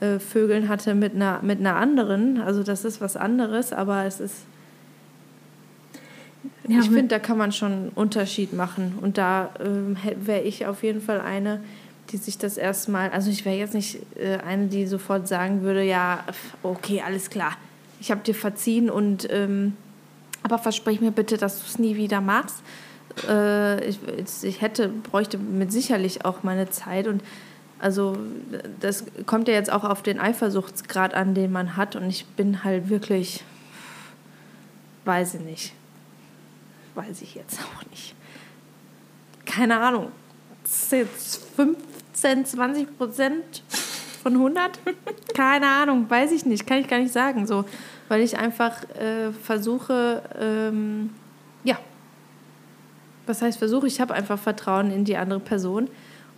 [0.00, 2.40] äh, Vögeln hatte mit einer, mit einer anderen.
[2.40, 4.36] Also das ist was anderes, aber es ist
[6.68, 8.98] ja, ich finde, da kann man schon einen Unterschied machen.
[9.00, 11.62] Und da ähm, wäre ich auf jeden Fall eine,
[12.10, 15.82] die sich das erstmal, also ich wäre jetzt nicht äh, eine, die sofort sagen würde,
[15.82, 16.24] ja,
[16.62, 17.52] okay, alles klar,
[18.00, 19.74] ich habe dir verziehen und ähm,
[20.42, 22.62] aber versprich mir bitte, dass du es nie wieder machst.
[23.28, 23.98] Äh, ich,
[24.42, 27.22] ich hätte, bräuchte mit sicherlich auch meine Zeit und
[27.78, 28.16] also
[28.80, 32.64] das kommt ja jetzt auch auf den Eifersuchtsgrad an, den man hat und ich bin
[32.64, 33.44] halt wirklich,
[35.04, 35.72] weiß ich nicht
[36.94, 38.14] weiß ich jetzt auch nicht.
[39.44, 40.12] Keine Ahnung.
[40.62, 41.78] Das ist jetzt fünf,
[42.14, 43.62] 15, 20 Prozent
[44.22, 44.78] von 100?
[45.34, 47.46] Keine Ahnung, weiß ich nicht, kann ich gar nicht sagen.
[47.46, 47.64] So,
[48.08, 51.10] weil ich einfach äh, versuche, ähm,
[51.64, 51.76] ja,
[53.26, 53.86] was heißt versuche?
[53.86, 55.88] Ich habe einfach Vertrauen in die andere Person.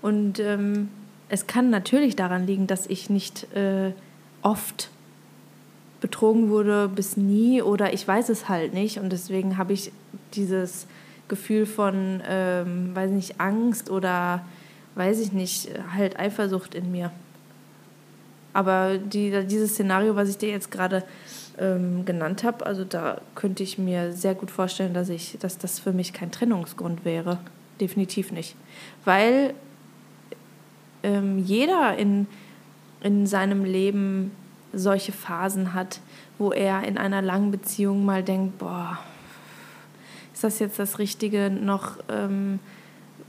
[0.03, 0.88] Und ähm,
[1.29, 3.92] es kann natürlich daran liegen, dass ich nicht äh,
[4.42, 4.90] oft
[6.01, 8.99] betrogen wurde, bis nie oder ich weiß es halt nicht.
[8.99, 9.92] Und deswegen habe ich
[10.35, 10.87] dieses
[11.29, 14.44] Gefühl von, ähm, weiß nicht, Angst oder
[14.94, 17.11] weiß ich nicht, halt Eifersucht in mir.
[18.52, 21.05] Aber die, dieses Szenario, was ich dir jetzt gerade
[21.59, 25.79] ähm, genannt habe, also da könnte ich mir sehr gut vorstellen, dass, ich, dass das
[25.79, 27.38] für mich kein Trennungsgrund wäre.
[27.81, 28.57] Definitiv nicht.
[29.05, 29.52] Weil
[31.02, 32.26] ähm, jeder in,
[33.02, 34.31] in seinem Leben
[34.72, 36.00] solche Phasen hat,
[36.38, 38.98] wo er in einer langen Beziehung mal denkt, boah,
[40.37, 41.96] ist das jetzt das Richtige noch?
[42.11, 42.59] Ähm,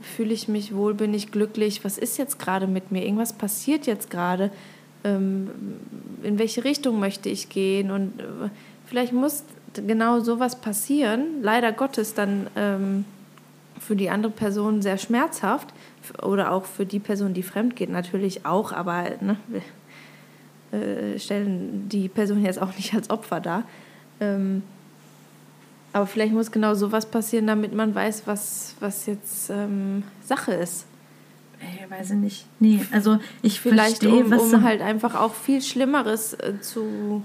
[0.02, 1.82] fühle ich mich wohl, bin ich glücklich?
[1.82, 3.02] Was ist jetzt gerade mit mir?
[3.02, 4.50] Irgendwas passiert jetzt gerade
[5.04, 5.48] ähm,
[6.22, 8.50] in welche Richtung möchte ich gehen und äh,
[8.84, 9.42] vielleicht muss
[9.74, 13.06] genau sowas passieren, leider Gottes dann ähm,
[13.80, 15.68] für die andere Person sehr schmerzhaft
[16.22, 21.88] oder auch für die Person, die fremd geht, natürlich auch, aber ne, wir äh, stellen
[21.88, 23.62] die Person jetzt auch nicht als Opfer dar.
[24.20, 24.62] Ähm,
[25.92, 30.86] aber vielleicht muss genau sowas passieren, damit man weiß, was, was jetzt ähm, Sache ist.
[31.60, 32.46] Ey, weiß ich nicht.
[32.60, 37.22] Nee, also ich Vielleicht verstehe, um, um halt einfach auch viel Schlimmeres äh, zu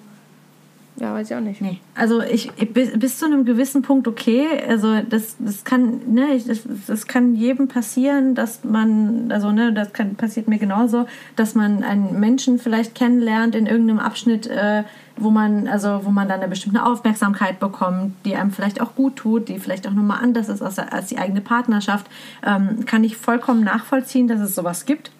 [0.97, 1.59] ja, weiß ich auch nicht.
[1.59, 1.79] Nee.
[1.95, 4.47] Also ich, bis, bis zu einem gewissen Punkt okay.
[4.67, 9.91] Also das, das kann, ne, das, das kann jedem passieren, dass man, also ne, das
[9.91, 14.83] kann, passiert mir genauso, dass man einen Menschen vielleicht kennenlernt in irgendeinem Abschnitt, äh,
[15.15, 19.15] wo man, also wo man dann eine bestimmte Aufmerksamkeit bekommt, die einem vielleicht auch gut
[19.15, 22.07] tut, die vielleicht auch nochmal anders ist als, als die eigene Partnerschaft.
[22.45, 25.11] Ähm, kann ich vollkommen nachvollziehen, dass es sowas gibt.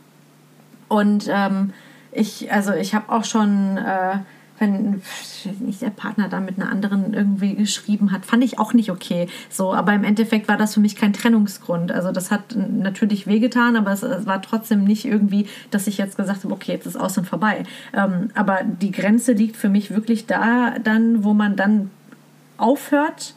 [0.87, 1.73] Und ähm,
[2.11, 4.17] ich, also ich habe auch schon äh,
[4.63, 5.01] wenn
[5.59, 9.27] nicht der Partner dann mit einer anderen irgendwie geschrieben hat, fand ich auch nicht okay.
[9.49, 11.91] So, aber im Endeffekt war das für mich kein Trennungsgrund.
[11.91, 16.17] Also das hat natürlich wehgetan, aber es, es war trotzdem nicht irgendwie, dass ich jetzt
[16.17, 17.63] gesagt habe, okay, jetzt ist aus und vorbei.
[17.93, 21.91] Ähm, aber die Grenze liegt für mich wirklich da, dann, wo man dann
[22.57, 23.35] aufhört.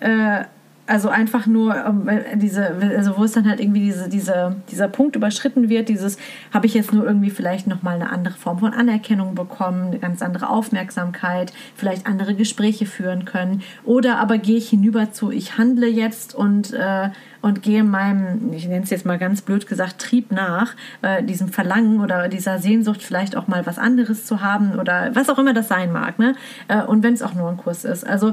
[0.00, 0.44] Äh,
[0.88, 5.16] also einfach nur ähm, diese, also wo es dann halt irgendwie diese, diese, dieser Punkt
[5.16, 6.16] überschritten wird, dieses,
[6.52, 10.22] habe ich jetzt nur irgendwie vielleicht nochmal eine andere Form von Anerkennung bekommen, eine ganz
[10.22, 13.62] andere Aufmerksamkeit, vielleicht andere Gespräche führen können.
[13.84, 17.10] Oder aber gehe ich hinüber zu, ich handle jetzt und, äh,
[17.42, 21.48] und gehe meinem, ich nenne es jetzt mal ganz blöd gesagt, Trieb nach, äh, diesem
[21.48, 25.52] Verlangen oder dieser Sehnsucht, vielleicht auch mal was anderes zu haben oder was auch immer
[25.52, 26.18] das sein mag.
[26.18, 26.34] Ne?
[26.68, 28.06] Äh, und wenn es auch nur ein Kurs ist.
[28.06, 28.32] Also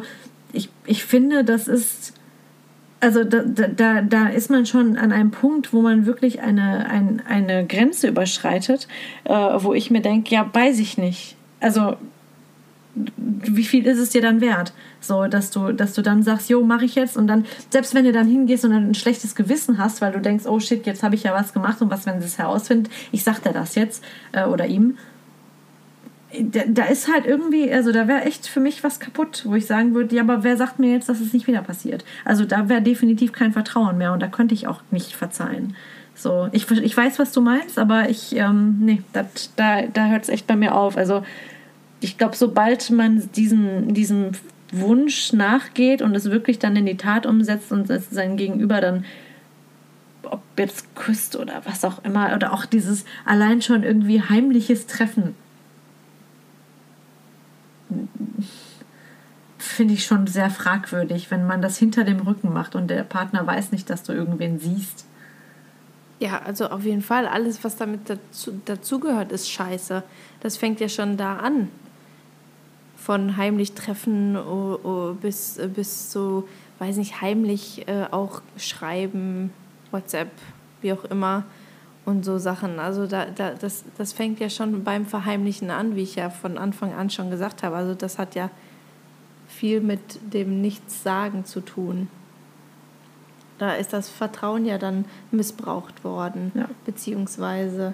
[0.54, 2.14] ich, ich finde, das ist
[3.00, 7.22] also da, da, da ist man schon an einem Punkt, wo man wirklich eine, ein,
[7.28, 8.88] eine Grenze überschreitet,
[9.26, 11.36] äh, wo ich mir denke, ja, weiß ich nicht.
[11.60, 11.98] Also
[13.18, 14.74] wie viel ist es dir dann wert?
[15.02, 18.06] So, dass du, dass du dann sagst, jo, mache ich jetzt und dann, selbst wenn
[18.06, 21.04] du dann hingehst und dann ein schlechtes Gewissen hast, weil du denkst, oh shit, jetzt
[21.04, 23.76] habe ich ja was gemacht und was, wenn sie es herausfindet, ich sag dir das
[23.76, 24.98] jetzt äh, oder ihm,
[26.42, 29.66] da, da ist halt irgendwie, also da wäre echt für mich was kaputt, wo ich
[29.66, 32.06] sagen würde, ja, aber wer sagt mir jetzt, dass es nicht wieder passiert?
[32.24, 35.76] Also da wäre definitiv kein Vertrauen mehr und da könnte ich auch nicht verzeihen.
[36.16, 40.24] So, ich, ich weiß, was du meinst, aber ich, ähm, nee, dat, da, da hört
[40.24, 40.96] es echt bei mir auf.
[40.96, 41.26] Also
[42.00, 44.32] ich glaube, sobald man diesem, diesem
[44.72, 49.06] Wunsch nachgeht und es wirklich dann in die Tat umsetzt und sein Gegenüber dann
[50.24, 55.36] ob jetzt küsst oder was auch immer oder auch dieses allein schon irgendwie heimliches Treffen
[59.76, 63.46] finde ich schon sehr fragwürdig, wenn man das hinter dem Rücken macht und der Partner
[63.46, 65.06] weiß nicht, dass du irgendwen siehst.
[66.20, 70.04] Ja, also auf jeden Fall, alles, was damit dazu, dazugehört, ist scheiße.
[70.40, 71.70] Das fängt ja schon da an.
[72.96, 76.48] Von heimlich treffen oh, oh, bis, bis so,
[76.80, 79.52] weiß nicht, heimlich äh, auch schreiben,
[79.92, 80.32] WhatsApp,
[80.82, 81.44] wie auch immer
[82.06, 82.80] und so Sachen.
[82.80, 86.58] Also da, da, das, das fängt ja schon beim Verheimlichen an, wie ich ja von
[86.58, 87.76] Anfang an schon gesagt habe.
[87.76, 88.50] Also das hat ja
[89.58, 92.08] viel mit dem Nichtssagen zu tun.
[93.58, 96.68] Da ist das Vertrauen ja dann missbraucht worden, ja.
[96.86, 97.94] beziehungsweise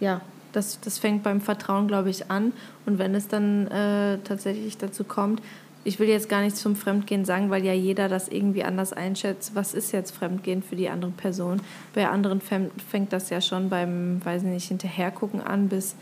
[0.00, 2.52] ja, das, das fängt beim Vertrauen, glaube ich, an.
[2.86, 5.42] Und wenn es dann äh, tatsächlich dazu kommt,
[5.84, 9.54] ich will jetzt gar nichts zum Fremdgehen sagen, weil ja jeder das irgendwie anders einschätzt.
[9.54, 11.60] Was ist jetzt Fremdgehen für die andere Person?
[11.94, 15.96] Bei anderen fängt das ja schon beim, weiß nicht, hinterhergucken an, bis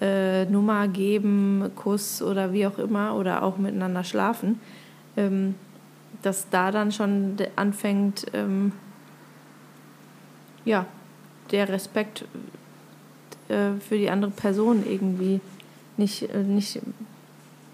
[0.00, 4.60] äh, Nummer geben, Kuss oder wie auch immer oder auch miteinander schlafen.
[5.16, 5.54] Ähm,
[6.22, 8.72] dass da dann schon anfängt, ähm,
[10.64, 10.86] ja,
[11.50, 12.24] der Respekt
[13.48, 15.40] äh, für die andere Person irgendwie
[15.96, 16.80] nicht, äh, nicht,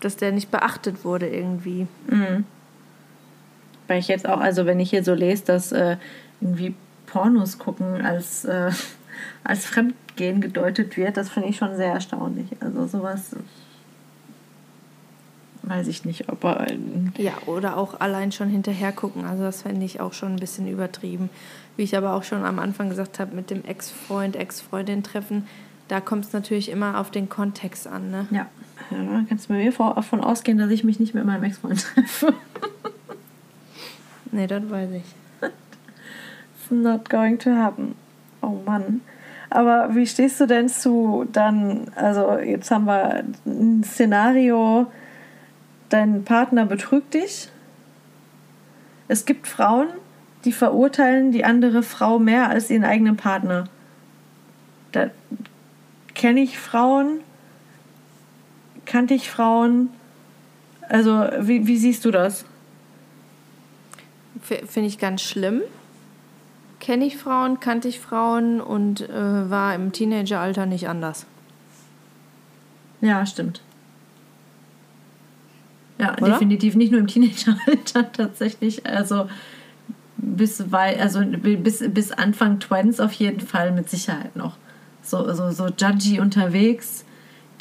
[0.00, 1.86] dass der nicht beachtet wurde irgendwie.
[2.08, 2.44] Mhm.
[3.86, 5.96] Weil ich jetzt auch, also wenn ich hier so lese, dass äh,
[6.40, 6.74] irgendwie
[7.06, 8.70] Pornos gucken als, äh,
[9.44, 9.66] als
[10.14, 12.46] Fremdgehen gedeutet wird, das finde ich schon sehr erstaunlich.
[12.60, 13.36] Also sowas
[15.62, 16.66] weiß ich nicht, ob er.
[17.16, 19.24] Ja, oder auch allein schon hinterher gucken.
[19.24, 21.30] Also das fände ich auch schon ein bisschen übertrieben.
[21.76, 25.46] Wie ich aber auch schon am Anfang gesagt habe, mit dem Ex-Freund, Ex-Freundin treffen,
[25.88, 28.10] da kommt es natürlich immer auf den Kontext an.
[28.10, 28.26] Ne?
[28.30, 28.46] Ja.
[28.90, 32.34] ja kannst du mir davon ausgehen, dass ich mich nicht mit meinem Ex-Freund treffe.
[34.32, 35.04] nee, das weiß ich.
[35.42, 37.94] It's not going to happen.
[38.42, 39.00] Oh Mann.
[39.54, 44.90] Aber wie stehst du denn zu dann, also jetzt haben wir ein Szenario,
[45.90, 47.50] dein Partner betrügt dich.
[49.06, 49.86] Es gibt Frauen,
[50.44, 53.68] die verurteilen die andere Frau mehr als ihren eigenen Partner.
[54.90, 55.10] Da
[56.16, 57.20] kenne ich Frauen,
[58.86, 59.88] kannte ich Frauen.
[60.88, 62.44] Also, wie, wie siehst du das?
[64.42, 65.62] Finde ich ganz schlimm.
[66.84, 71.24] Kenne ich Frauen, kannte ich Frauen und äh, war im Teenageralter nicht anders.
[73.00, 73.62] Ja, stimmt.
[75.98, 76.32] Ja, Oder?
[76.32, 78.84] definitiv nicht nur im Teenageralter tatsächlich.
[78.84, 79.30] Also
[80.18, 84.58] bis, wei also bis, bis Anfang Twins auf jeden Fall mit Sicherheit noch.
[85.00, 87.06] So, so, so judgy unterwegs,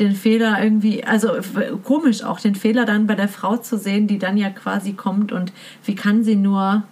[0.02, 1.38] den Fehler irgendwie, also
[1.84, 5.32] komisch auch, den Fehler dann bei der Frau zu sehen, die dann ja quasi kommt
[5.32, 5.54] und
[5.86, 6.84] wie kann sie nur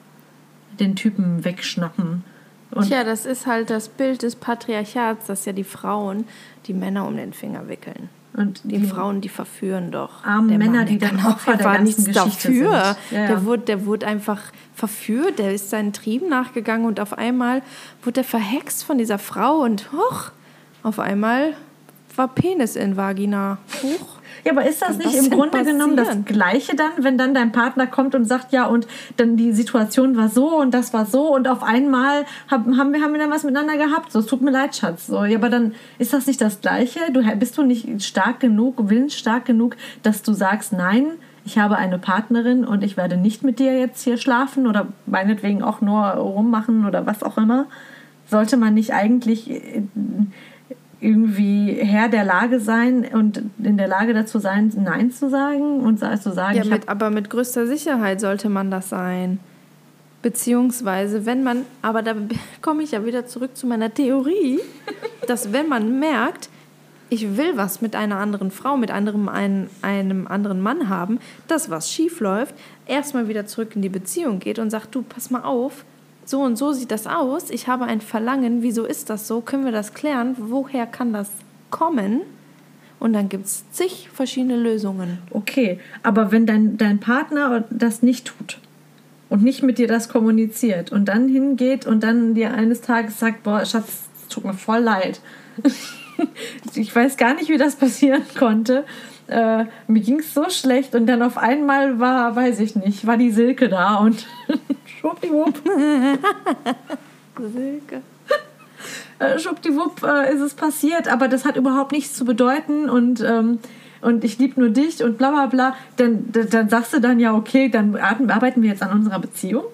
[0.82, 2.24] den Typen wegschnappen.
[2.72, 6.26] Und Tja, das ist halt das Bild des Patriarchats, dass ja die Frauen
[6.68, 8.10] die Männer um den Finger wickeln.
[8.34, 10.24] Und die, die Frauen, die verführen doch.
[10.24, 12.72] Arme Männer, Mann, die dann Opfer der ganzen Geschichte dafür.
[12.72, 13.28] Ja, ja.
[13.28, 14.40] Der, wurde, der wurde einfach
[14.74, 17.62] verführt, der ist seinen Trieben nachgegangen und auf einmal
[18.04, 20.32] wurde er verhext von dieser Frau und hoch,
[20.82, 21.56] auf einmal
[22.16, 23.58] war Penis in Vagina.
[23.84, 24.21] Hoch.
[24.44, 25.78] Ja, aber ist das nicht im Grunde passieren?
[25.78, 29.52] genommen das Gleiche dann, wenn dann dein Partner kommt und sagt, ja, und dann die
[29.52, 33.20] Situation war so und das war so und auf einmal haben, haben, wir, haben wir
[33.20, 34.12] dann was miteinander gehabt.
[34.12, 35.08] So, es tut mir leid, Schatz.
[35.08, 37.00] So, ja, aber dann ist das nicht das Gleiche?
[37.12, 41.06] Du, bist du nicht stark genug, willensstark genug, dass du sagst, nein,
[41.46, 45.64] ich habe eine Partnerin und ich werde nicht mit dir jetzt hier schlafen oder meinetwegen
[45.64, 47.66] auch nur rummachen oder was auch immer?
[48.28, 49.84] Sollte man nicht eigentlich äh,
[51.02, 55.98] irgendwie Herr der Lage sein und in der Lage dazu sein, Nein zu sagen und
[55.98, 56.58] zu sagen.
[56.58, 59.40] Ja, mit, aber mit größter Sicherheit sollte man das sein.
[60.22, 62.14] Beziehungsweise, wenn man, aber da
[62.62, 64.60] komme ich ja wieder zurück zu meiner Theorie,
[65.28, 66.50] dass wenn man merkt,
[67.10, 71.70] ich will was mit einer anderen Frau, mit anderem, einem, einem anderen Mann haben, dass
[71.72, 75.42] was schief läuft, erstmal wieder zurück in die Beziehung geht und sagt, du, pass mal
[75.42, 75.84] auf,
[76.32, 79.66] so und so sieht das aus, ich habe ein Verlangen, wieso ist das so, können
[79.66, 81.30] wir das klären, woher kann das
[81.70, 82.22] kommen?
[83.00, 85.20] Und dann gibt es zig verschiedene Lösungen.
[85.32, 88.60] Okay, aber wenn dein, dein Partner das nicht tut
[89.30, 93.44] und nicht mit dir das kommuniziert und dann hingeht und dann dir eines Tages sagt,
[93.44, 95.20] boah, Schatz, es tut mir voll leid.
[96.76, 98.86] ich weiß gar nicht, wie das passieren konnte.
[99.28, 103.18] Äh, mir ging es so schlecht und dann auf einmal war, weiß ich nicht, war
[103.18, 104.28] die Silke da und
[105.02, 105.62] schwuppdiwupp.
[107.54, 108.02] Silke.
[109.20, 113.60] Äh, schwuppdiwupp äh, ist es passiert, aber das hat überhaupt nichts zu bedeuten und, ähm,
[114.02, 115.76] und ich liebe nur dich und bla bla bla.
[115.98, 119.66] Dann, dann, dann sagst du dann ja, okay, dann arbeiten wir jetzt an unserer Beziehung.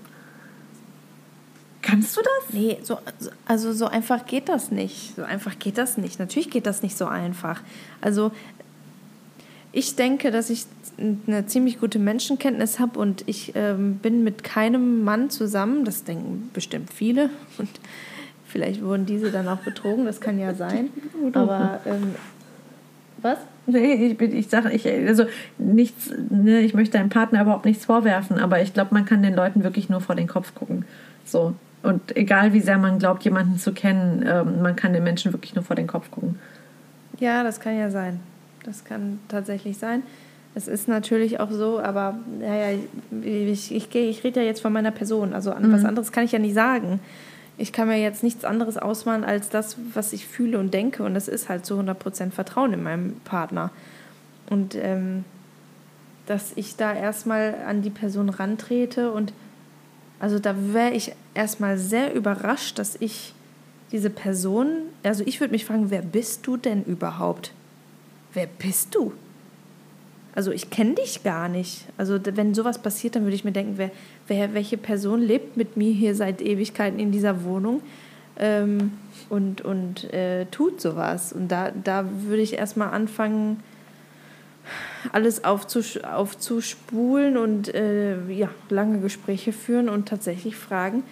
[1.81, 2.53] Kannst du das?
[2.53, 2.99] Nee, so,
[3.45, 5.15] also so einfach geht das nicht.
[5.15, 6.19] So einfach geht das nicht.
[6.19, 7.61] Natürlich geht das nicht so einfach.
[8.01, 8.33] Also
[9.77, 10.65] ich denke, dass ich
[10.97, 15.85] eine ziemlich gute Menschenkenntnis habe und ich ähm, bin mit keinem Mann zusammen.
[15.85, 17.29] Das denken bestimmt viele.
[17.59, 17.69] Und
[18.47, 20.89] vielleicht wurden diese dann auch betrogen, das kann ja sein.
[21.33, 22.15] Aber ähm,
[23.21, 23.37] was?
[23.67, 25.25] Nee, ich, ich sage, ich, also
[25.59, 29.33] nichts, ne, ich möchte deinem Partner überhaupt nichts vorwerfen, aber ich glaube, man kann den
[29.33, 30.85] Leuten wirklich nur vor den Kopf gucken.
[31.25, 31.53] So.
[31.83, 35.53] Und egal wie sehr man glaubt, jemanden zu kennen, ähm, man kann den Menschen wirklich
[35.53, 36.39] nur vor den Kopf gucken.
[37.19, 38.21] Ja, das kann ja sein.
[38.67, 40.03] Das kann tatsächlich sein.
[40.53, 42.77] Es ist natürlich auch so, aber naja,
[43.23, 45.33] ich, ich, ich rede ja jetzt von meiner Person.
[45.33, 45.71] Also mhm.
[45.71, 46.99] was anderes kann ich ja nicht sagen.
[47.57, 51.03] Ich kann mir jetzt nichts anderes ausmalen als das, was ich fühle und denke.
[51.03, 53.71] Und das ist halt zu 100% Vertrauen in meinem Partner.
[54.49, 55.23] Und ähm,
[56.25, 59.31] dass ich da erstmal an die Person rantrete und
[60.19, 63.33] also da wäre ich erstmal sehr überrascht, dass ich
[63.91, 64.67] diese Person,
[65.03, 67.53] also ich würde mich fragen, wer bist du denn überhaupt?
[68.37, 69.13] Wer bist du?
[70.33, 71.85] Also ich kenne dich gar nicht.
[71.97, 73.91] Also wenn sowas passiert, dann würde ich mir denken, wer,
[74.27, 77.81] wer, welche Person lebt mit mir hier seit Ewigkeiten in dieser Wohnung?
[78.39, 78.91] ähm,
[79.29, 81.33] und, und äh, tut sowas.
[81.33, 83.61] Und da, da würde ich erstmal anfangen,
[85.13, 91.03] alles aufzus aufzuspulen und äh, ja, lange Gespräche führen und tatsächlich fragen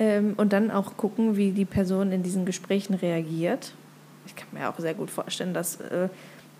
[0.00, 3.74] ähm, und dann auch gucken, wie die Person in diesen Gesprächen reagiert.
[4.26, 6.08] Ich kann mir auch sehr gut vorstellen, dass äh,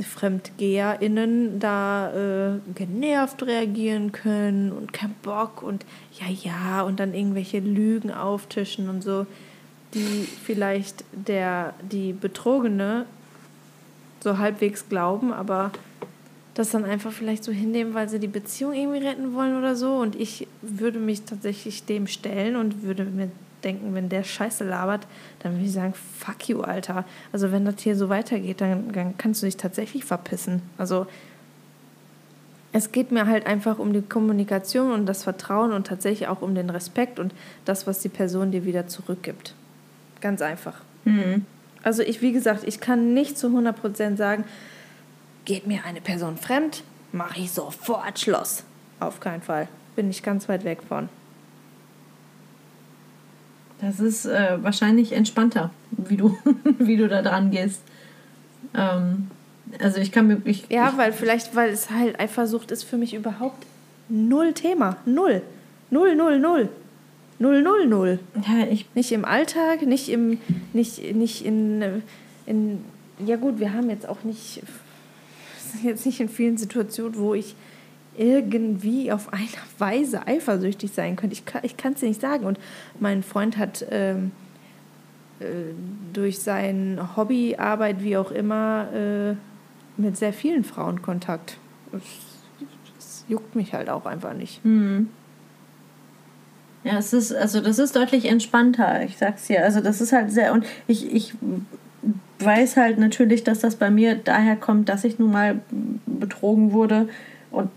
[0.00, 5.86] FremdgeherInnen da äh, genervt reagieren können und kein Bock und
[6.20, 9.26] ja, ja, und dann irgendwelche Lügen auftischen und so,
[9.94, 13.06] die vielleicht der, die Betrogene
[14.20, 15.70] so halbwegs glauben, aber
[16.54, 19.96] das dann einfach vielleicht so hinnehmen, weil sie die Beziehung irgendwie retten wollen oder so.
[19.96, 23.30] Und ich würde mich tatsächlich dem stellen und würde mir
[23.66, 25.06] denken, wenn der Scheiße labert,
[25.40, 27.04] dann würde ich sagen, fuck you, Alter.
[27.32, 30.62] Also wenn das hier so weitergeht, dann, dann kannst du dich tatsächlich verpissen.
[30.78, 31.06] Also
[32.72, 36.54] es geht mir halt einfach um die Kommunikation und das Vertrauen und tatsächlich auch um
[36.54, 39.54] den Respekt und das, was die Person dir wieder zurückgibt.
[40.20, 40.80] Ganz einfach.
[41.04, 41.44] Mhm.
[41.82, 44.44] Also ich, wie gesagt, ich kann nicht zu 100% sagen,
[45.44, 48.64] geht mir eine Person fremd, mache ich sofort Schluss.
[49.00, 49.68] Auf keinen Fall.
[49.94, 51.08] Bin ich ganz weit weg von.
[53.80, 56.36] Das ist äh, wahrscheinlich entspannter, wie du,
[56.78, 57.82] wie du da dran gehst.
[58.74, 59.28] Ähm,
[59.80, 60.40] also ich kann mir.
[60.44, 63.66] Ich, ja, ich, weil vielleicht, weil es halt Eifersucht ist für mich überhaupt
[64.08, 64.96] null Thema.
[65.04, 65.42] Null.
[65.90, 66.68] Null, null, null.
[67.38, 68.18] Null, null, null.
[68.34, 70.38] Ja, ich nicht im Alltag, nicht im,
[70.72, 72.02] nicht, nicht in,
[72.46, 72.82] in.
[73.26, 74.62] Ja gut, wir haben jetzt auch nicht.
[75.82, 77.54] Jetzt nicht in vielen Situationen, wo ich
[78.18, 79.46] irgendwie auf eine
[79.78, 81.36] Weise eifersüchtig sein könnte.
[81.62, 82.44] Ich kann es dir nicht sagen.
[82.44, 82.58] Und
[83.00, 84.32] mein Freund hat ähm,
[85.40, 85.44] äh,
[86.12, 89.34] durch seine Hobbyarbeit, wie auch immer, äh,
[90.00, 91.58] mit sehr vielen Frauen Kontakt.
[91.92, 92.02] Das,
[92.96, 94.62] das, juckt mich halt auch einfach nicht.
[94.62, 95.08] Hm.
[96.84, 99.64] Ja, es ist, also das ist deutlich entspannter, ich sag's dir.
[99.64, 101.34] Also das ist halt sehr, und ich, ich
[102.38, 105.60] weiß halt natürlich, dass das bei mir daher kommt, dass ich nun mal
[106.06, 107.08] betrogen wurde
[107.50, 107.70] und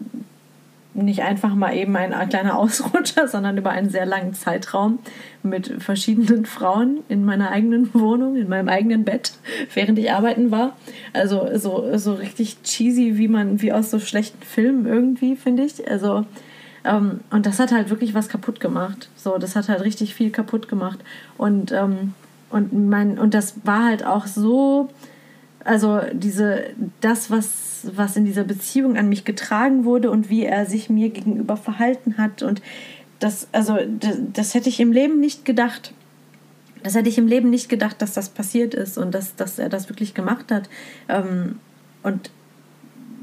[1.03, 4.99] nicht einfach mal eben ein kleiner Ausrutscher, sondern über einen sehr langen Zeitraum
[5.43, 9.33] mit verschiedenen Frauen in meiner eigenen Wohnung, in meinem eigenen Bett,
[9.73, 10.77] während ich arbeiten war.
[11.13, 15.89] Also so, so richtig cheesy, wie man, wie aus so schlechten Filmen irgendwie, finde ich.
[15.89, 16.25] Also,
[16.83, 19.09] ähm, und das hat halt wirklich was kaputt gemacht.
[19.15, 20.99] So, das hat halt richtig viel kaputt gemacht.
[21.37, 22.13] Und, ähm,
[22.49, 24.89] und, mein, und das war halt auch so,
[25.69, 26.65] also diese,
[27.01, 31.09] das, was was in dieser Beziehung an mich getragen wurde und wie er sich mir
[31.09, 32.43] gegenüber verhalten hat.
[32.43, 32.61] Und
[33.19, 35.93] das, also, das, das hätte ich im Leben nicht gedacht.
[36.83, 39.69] Das hätte ich im Leben nicht gedacht, dass das passiert ist und dass, dass er
[39.69, 40.69] das wirklich gemacht hat.
[41.09, 41.59] Ähm,
[42.03, 42.31] und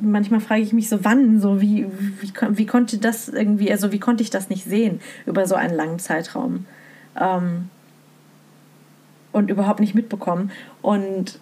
[0.01, 1.87] manchmal frage ich mich so, wann, so wie,
[2.21, 5.75] wie, wie konnte das irgendwie, also wie konnte ich das nicht sehen über so einen
[5.75, 6.67] langen Zeitraum
[7.19, 7.71] ähm,
[9.33, 10.51] und überhaupt nicht mitbekommen.
[10.83, 11.39] Und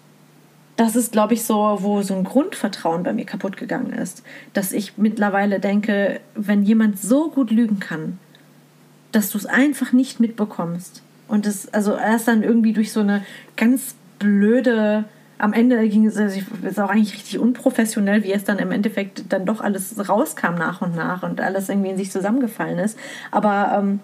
[0.75, 4.23] das ist, glaube ich, so, wo so ein Grundvertrauen bei mir kaputt gegangen ist.
[4.53, 8.19] Dass ich mittlerweile denke, wenn jemand so gut lügen kann,
[9.11, 11.01] dass du es einfach nicht mitbekommst.
[11.27, 13.23] Und es, also erst dann irgendwie durch so eine
[13.55, 15.05] ganz blöde,
[15.37, 19.31] am Ende ging es, also ist auch eigentlich richtig unprofessionell, wie es dann im Endeffekt
[19.31, 22.99] dann doch alles rauskam nach und nach und alles irgendwie in sich zusammengefallen ist.
[23.31, 24.01] Aber ähm,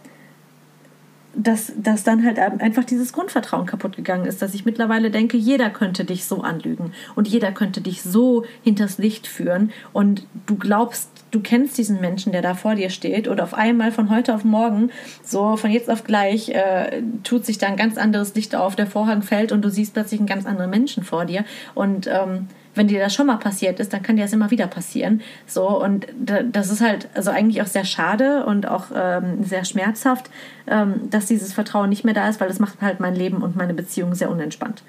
[1.36, 5.69] dass, dass dann halt einfach dieses Grundvertrauen kaputt gegangen ist, dass ich mittlerweile denke, jeder
[5.69, 9.71] könnte dich so anlügen und jeder könnte dich so hinters Licht führen.
[9.93, 13.91] Und du glaubst, du kennst diesen Menschen, der da vor dir steht und auf einmal
[13.91, 14.91] von heute auf morgen,
[15.23, 18.88] so von jetzt auf gleich, äh, tut sich da ein ganz anderes Licht auf, der
[18.88, 21.45] Vorhang fällt und du siehst plötzlich einen ganz anderen Menschen vor dir.
[21.75, 24.67] Und ähm, wenn dir das schon mal passiert ist, dann kann dir das immer wieder
[24.67, 25.22] passieren.
[25.45, 26.07] So, und
[26.51, 30.30] das ist halt also eigentlich auch sehr schade und auch ähm, sehr schmerzhaft,
[30.67, 33.55] ähm, dass dieses Vertrauen nicht mehr da ist, weil das macht halt mein Leben und
[33.55, 34.84] meine Beziehung sehr unentspannt.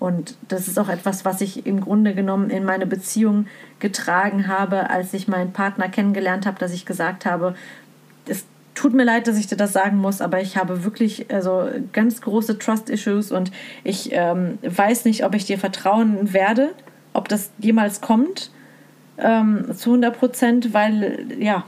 [0.00, 3.46] Und das ist auch etwas, was ich im Grunde genommen in meine Beziehung
[3.80, 7.54] getragen habe, als ich meinen Partner kennengelernt habe, dass ich gesagt habe,
[8.26, 11.68] es tut mir leid, dass ich dir das sagen muss, aber ich habe wirklich also
[11.92, 13.52] ganz große Trust-Issues und
[13.84, 16.70] ich ähm, weiß nicht, ob ich dir vertrauen werde
[17.20, 18.50] ob das jemals kommt
[19.18, 21.64] ähm, zu 100 Prozent, weil ja,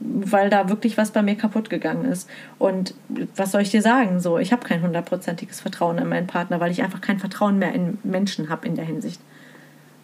[0.00, 2.28] weil da wirklich was bei mir kaputt gegangen ist.
[2.58, 2.94] Und
[3.36, 4.20] was soll ich dir sagen?
[4.20, 7.72] So, ich habe kein hundertprozentiges Vertrauen in meinen Partner, weil ich einfach kein Vertrauen mehr
[7.72, 9.20] in Menschen habe in der Hinsicht.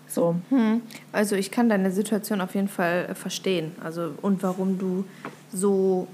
[0.07, 0.37] So.
[0.51, 0.83] Hm.
[1.13, 3.73] Also ich kann deine Situation auf jeden Fall äh, verstehen.
[3.83, 5.05] Also und warum du
[5.53, 6.09] so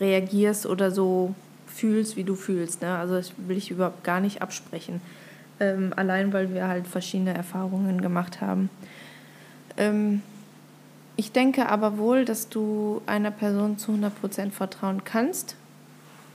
[0.00, 1.34] reagierst oder so
[1.66, 2.82] fühlst, wie du fühlst.
[2.82, 2.96] Ne?
[2.96, 5.00] Also das will ich überhaupt gar nicht absprechen
[5.62, 8.68] ähm, allein weil wir halt verschiedene Erfahrungen gemacht haben.
[9.76, 10.22] Ähm,
[11.16, 15.54] ich denke aber wohl, dass du einer Person zu 100% vertrauen kannst.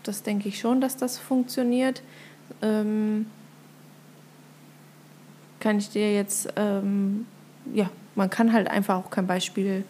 [0.04, 2.02] Das denke ich schon, dass das funktioniert.
[2.62, 3.26] ähm,
[5.60, 7.26] kann ich dir jetzt, ähm,
[7.74, 9.84] ja, man kann halt einfach auch kein Beispiel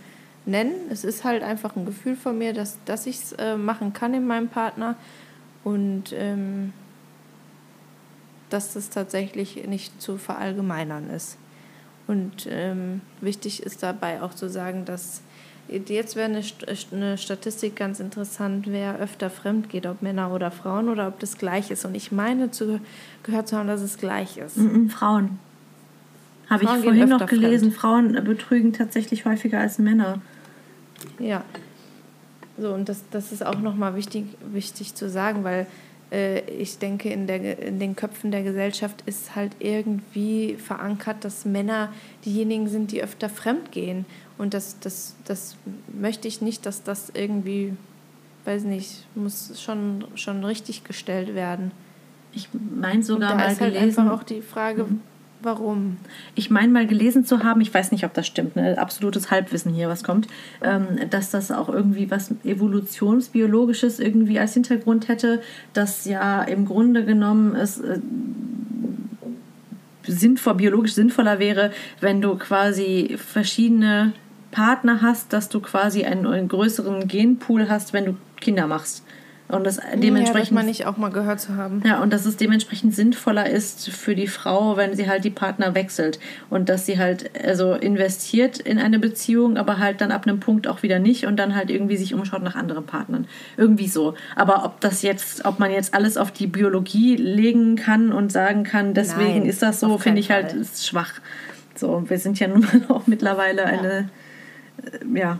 [0.45, 0.73] nennen.
[0.89, 4.13] Es ist halt einfach ein Gefühl von mir, dass, dass ich es äh, machen kann
[4.13, 4.95] in meinem Partner
[5.63, 6.71] und ähm,
[8.49, 11.37] dass das tatsächlich nicht zu verallgemeinern ist.
[12.07, 15.21] Und ähm, wichtig ist dabei auch zu sagen, dass
[15.67, 16.41] jetzt wäre eine,
[16.93, 21.37] eine Statistik ganz interessant, wer öfter fremd geht, ob Männer oder Frauen oder ob das
[21.37, 21.83] gleich ist.
[21.83, 22.79] Und ich meine zu,
[23.23, 24.57] gehört zu haben, dass es gleich ist.
[24.57, 25.39] Mm -mm, Frauen.
[26.49, 28.15] Habe ich vorhin noch gelesen, fremd.
[28.15, 30.21] Frauen betrügen tatsächlich häufiger als Männer.
[31.19, 31.43] Ja.
[32.57, 35.65] So, und das, das ist auch nochmal wichtig, wichtig zu sagen, weil äh,
[36.10, 41.91] ich denke, in, der, in den Köpfen der Gesellschaft ist halt irgendwie verankert, dass Männer
[42.24, 44.05] diejenigen sind, die öfter fremd gehen.
[44.38, 45.58] Und das, das, das
[45.99, 47.74] möchte ich nicht, dass das irgendwie,
[48.45, 51.72] weiß nicht, muss schon, schon richtig gestellt werden.
[52.32, 53.99] Ich meine sogar und da mal ist halt gelesen.
[53.99, 55.01] einfach auch die Frage, mhm.
[55.47, 55.97] Warum.
[56.35, 58.77] Ich meine mal gelesen zu haben, ich weiß nicht, ob das stimmt, ne?
[58.77, 60.27] absolutes Halbwissen hier, was kommt,
[60.61, 65.41] ähm, dass das auch irgendwie was evolutionsbiologisches irgendwie als Hintergrund hätte,
[65.73, 67.99] dass ja im Grunde genommen es äh,
[70.05, 71.71] sinnvoll, biologisch sinnvoller wäre,
[72.01, 74.13] wenn du quasi verschiedene
[74.51, 79.03] Partner hast, dass du quasi einen, einen größeren Genpool hast, wenn du Kinder machst.
[79.49, 80.49] Und das dementsprechend.
[80.49, 81.81] Ja, meine ich auch mal gehört zu haben.
[81.85, 85.73] Ja, und dass es dementsprechend sinnvoller ist für die Frau, wenn sie halt die Partner
[85.73, 86.19] wechselt.
[86.49, 90.67] Und dass sie halt also investiert in eine Beziehung, aber halt dann ab einem Punkt
[90.67, 93.25] auch wieder nicht und dann halt irgendwie sich umschaut nach anderen Partnern.
[93.55, 94.15] Irgendwie so.
[94.35, 98.63] Aber ob das jetzt, ob man jetzt alles auf die Biologie legen kann und sagen
[98.63, 101.13] kann, deswegen Nein, ist das so, finde ich halt ist schwach.
[101.75, 103.67] So, wir sind ja nun mal auch mittlerweile ja.
[103.67, 104.09] eine
[104.83, 105.39] äh, ja,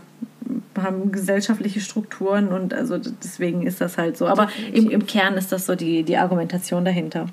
[0.82, 4.26] haben gesellschaftliche Strukturen und also deswegen ist das halt so.
[4.26, 7.26] Aber im, im Kern ist das so die, die Argumentation dahinter.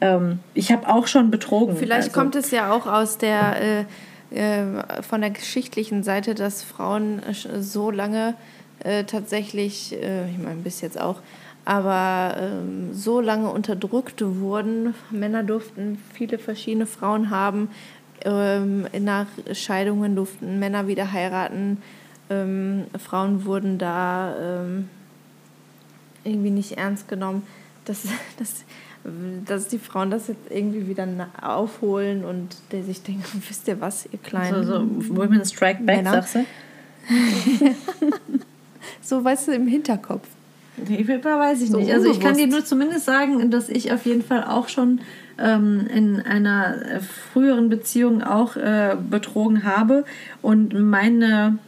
[0.00, 1.76] Ähm, ich habe auch schon betrogen.
[1.76, 2.20] Vielleicht also.
[2.20, 3.84] kommt es ja auch aus der äh,
[4.34, 7.22] äh, von der geschichtlichen Seite, dass Frauen
[7.60, 8.34] so lange
[8.80, 11.20] äh, tatsächlich, äh, ich meine bis jetzt auch,
[11.64, 14.94] aber ähm, so lange unterdrückt wurden.
[15.10, 17.70] Männer durften viele verschiedene Frauen haben.
[18.24, 21.78] Ähm, nach Scheidungen durften Männer wieder heiraten
[22.32, 24.88] ähm, Frauen wurden da ähm,
[26.24, 27.42] irgendwie nicht ernst genommen,
[27.84, 28.04] dass,
[28.38, 28.64] dass,
[29.46, 31.06] dass die Frauen das jetzt irgendwie wieder
[31.40, 35.96] aufholen und der sich denkt, wisst ihr was, ihr kleinen So, so Women Strike Back,
[35.96, 36.22] Männer.
[36.22, 36.44] sagst du?
[39.02, 40.26] so, weißt du, im Hinterkopf.
[40.76, 41.92] Nee, weiß ich so nicht.
[41.92, 45.00] Also ich kann dir nur zumindest sagen, dass ich auf jeden Fall auch schon
[45.38, 47.00] ähm, in einer
[47.32, 50.04] früheren Beziehung auch äh, betrogen habe
[50.40, 51.58] und meine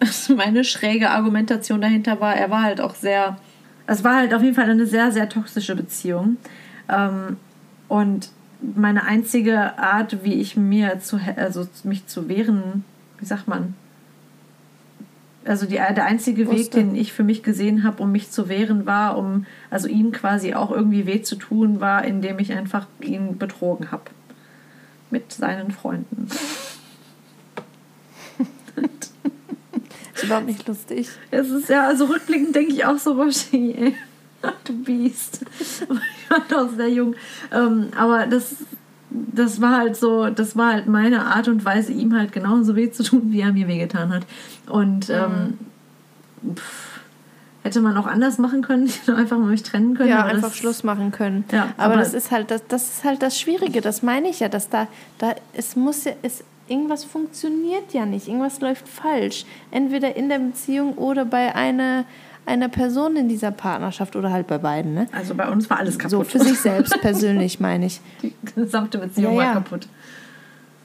[0.36, 3.38] meine schräge Argumentation dahinter war, er war halt auch sehr,
[3.86, 6.36] es war halt auf jeden Fall eine sehr, sehr toxische Beziehung.
[6.88, 7.36] Ähm,
[7.88, 8.30] und
[8.60, 12.84] meine einzige Art, wie ich mir zu, also mich zu wehren,
[13.18, 13.74] wie sagt man,
[15.44, 16.58] also die, der einzige Wusste.
[16.58, 20.12] Weg, den ich für mich gesehen habe, um mich zu wehren, war, um also ihm
[20.12, 24.02] quasi auch irgendwie weh zu tun, war, indem ich einfach ihn betrogen habe
[25.10, 26.28] mit seinen Freunden.
[30.18, 31.08] ist überhaupt nicht lustig.
[31.30, 33.96] Es ist ja, also rückblickend denke ich auch so, Roshi, ey.
[34.64, 35.44] Du Biest.
[35.58, 37.14] Ich war doch sehr jung.
[37.50, 38.56] Ähm, aber das,
[39.10, 42.90] das war halt so, das war halt meine Art und Weise, ihm halt genauso weh
[42.90, 44.26] zu tun, wie er mir wehgetan hat.
[44.68, 45.58] Und ähm,
[46.54, 47.00] pff,
[47.62, 50.10] hätte man auch anders machen können, einfach mal mich trennen können.
[50.10, 51.44] Ja, einfach das, Schluss machen können.
[51.52, 54.40] Ja, aber, aber, das ist halt das, das ist halt das Schwierige, das meine ich
[54.40, 54.88] ja, dass da,
[55.18, 59.44] da es muss ja, es irgendwas funktioniert ja nicht, irgendwas läuft falsch.
[59.70, 62.04] Entweder in der Beziehung oder bei einer,
[62.46, 64.94] einer Person in dieser Partnerschaft oder halt bei beiden.
[64.94, 65.06] Ne?
[65.12, 66.10] Also bei uns war alles kaputt.
[66.10, 68.00] So für sich selbst persönlich meine ich.
[68.22, 69.46] Die gesamte Beziehung ja, ja.
[69.46, 69.88] war kaputt.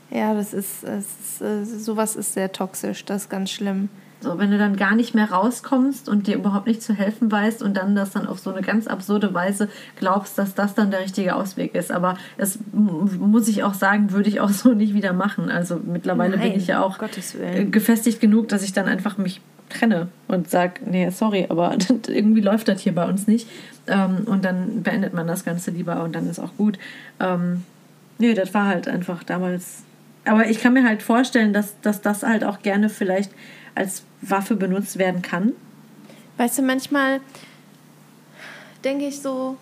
[0.10, 3.90] Ja, das ist, das ist, äh, sowas ist sehr toxisch, das ist ganz schlimm.
[4.24, 7.62] So, wenn du dann gar nicht mehr rauskommst und dir überhaupt nicht zu helfen weißt
[7.62, 9.68] und dann das dann auf so eine ganz absurde Weise
[9.98, 11.92] glaubst, dass das dann der richtige Ausweg ist.
[11.92, 15.50] Aber das muss ich auch sagen, würde ich auch so nicht wieder machen.
[15.50, 17.00] Also mittlerweile Nein, bin ich ja auch
[17.70, 21.76] gefestigt genug, dass ich dann einfach mich trenne und sage, nee, sorry, aber
[22.08, 23.50] irgendwie läuft das hier bei uns nicht.
[23.88, 26.80] Ähm, und dann beendet man das Ganze lieber und dann ist auch gut.
[27.20, 27.64] Ähm,
[28.20, 29.84] nee, das war halt einfach damals.
[30.24, 33.32] Aber ich kann mir halt vorstellen, dass, dass das halt auch gerne vielleicht
[33.76, 35.54] als Waffe benutzt werden kann?
[36.38, 37.22] Weißt du, manchmal
[38.84, 39.58] denke ich so,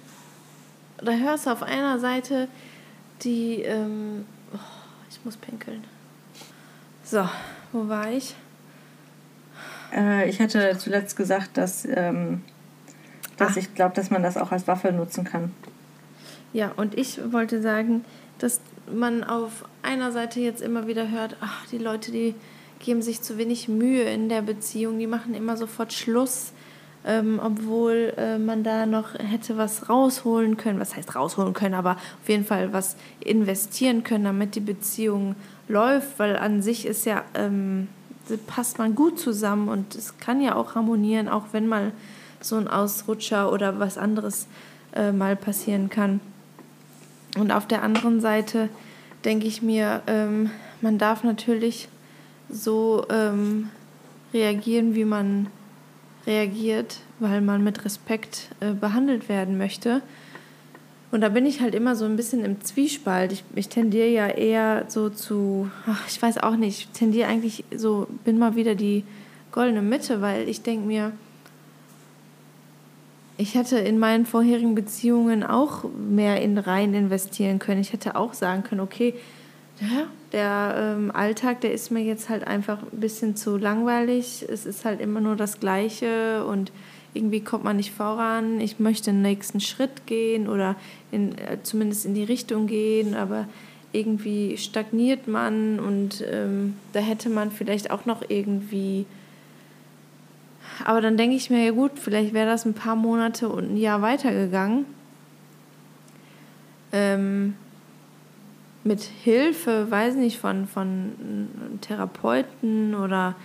[0.98, 2.48] da hörst du auf einer Seite
[3.24, 4.58] die, ähm, oh,
[5.10, 5.84] ich muss pinkeln.
[7.04, 7.28] So,
[7.72, 8.36] wo war ich?
[9.94, 12.44] Äh, ich hatte zuletzt gesagt, dass, ähm,
[13.38, 15.52] dass ich glaube, dass man das auch als Waffe nutzen kann.
[16.54, 18.06] Ja, und ich wollte sagen,
[18.40, 18.60] dass
[18.92, 22.36] man auf einer Seite jetzt immer wieder hört, ach, die Leute, die
[22.82, 26.52] geben sich zu wenig Mühe in der Beziehung, die machen immer sofort Schluss,
[27.06, 30.80] ähm, obwohl äh, man da noch hätte was rausholen können.
[30.80, 35.36] Was heißt rausholen können, aber auf jeden Fall was investieren können, damit die Beziehung
[35.68, 37.88] läuft, weil an sich ist ja, ähm,
[38.48, 41.92] passt man gut zusammen und es kann ja auch harmonieren, auch wenn mal
[42.40, 44.48] so ein Ausrutscher oder was anderes
[44.94, 46.20] äh, mal passieren kann.
[47.38, 48.70] Und auf der anderen Seite
[49.24, 50.52] denke ich mir, ähm,
[50.82, 51.88] man darf natürlich
[52.52, 53.70] so ähm,
[54.34, 55.48] reagieren, wie man
[56.28, 60.02] reagiert, weil man mit Respekt äh, behandelt werden möchte.
[61.12, 63.34] Und da bin ich halt immer so ein bisschen im Zwiespalt.
[63.34, 67.66] Ich, ich tendiere ja eher so zu, ach, ich weiß auch nicht, ich tendiere eigentlich
[67.76, 69.04] so, bin mal wieder die
[69.52, 71.12] goldene Mitte, weil ich denke mir,
[73.38, 77.82] ich hätte in meinen vorherigen Beziehungen auch mehr in rein investieren können.
[77.82, 79.16] Ich hätte auch sagen können, okay,
[79.82, 84.46] ja, der ähm, Alltag, der ist mir jetzt halt einfach ein bisschen zu langweilig.
[84.48, 86.72] Es ist halt immer nur das Gleiche und
[87.16, 88.60] irgendwie kommt man nicht voran.
[88.60, 90.76] Ich möchte den nächsten Schritt gehen oder
[91.12, 93.48] in, äh, zumindest in die Richtung gehen, aber
[93.92, 99.06] irgendwie stagniert man und ähm, da hätte man vielleicht auch noch irgendwie.
[100.86, 103.78] Aber dann denke ich mir, ja gut, vielleicht wäre das ein paar Monate und ein
[103.78, 104.86] Jahr weitergegangen.
[106.94, 107.56] Ähm,
[108.84, 111.50] mit Hilfe, weiß nicht, von, von
[111.82, 113.36] Therapeuten oder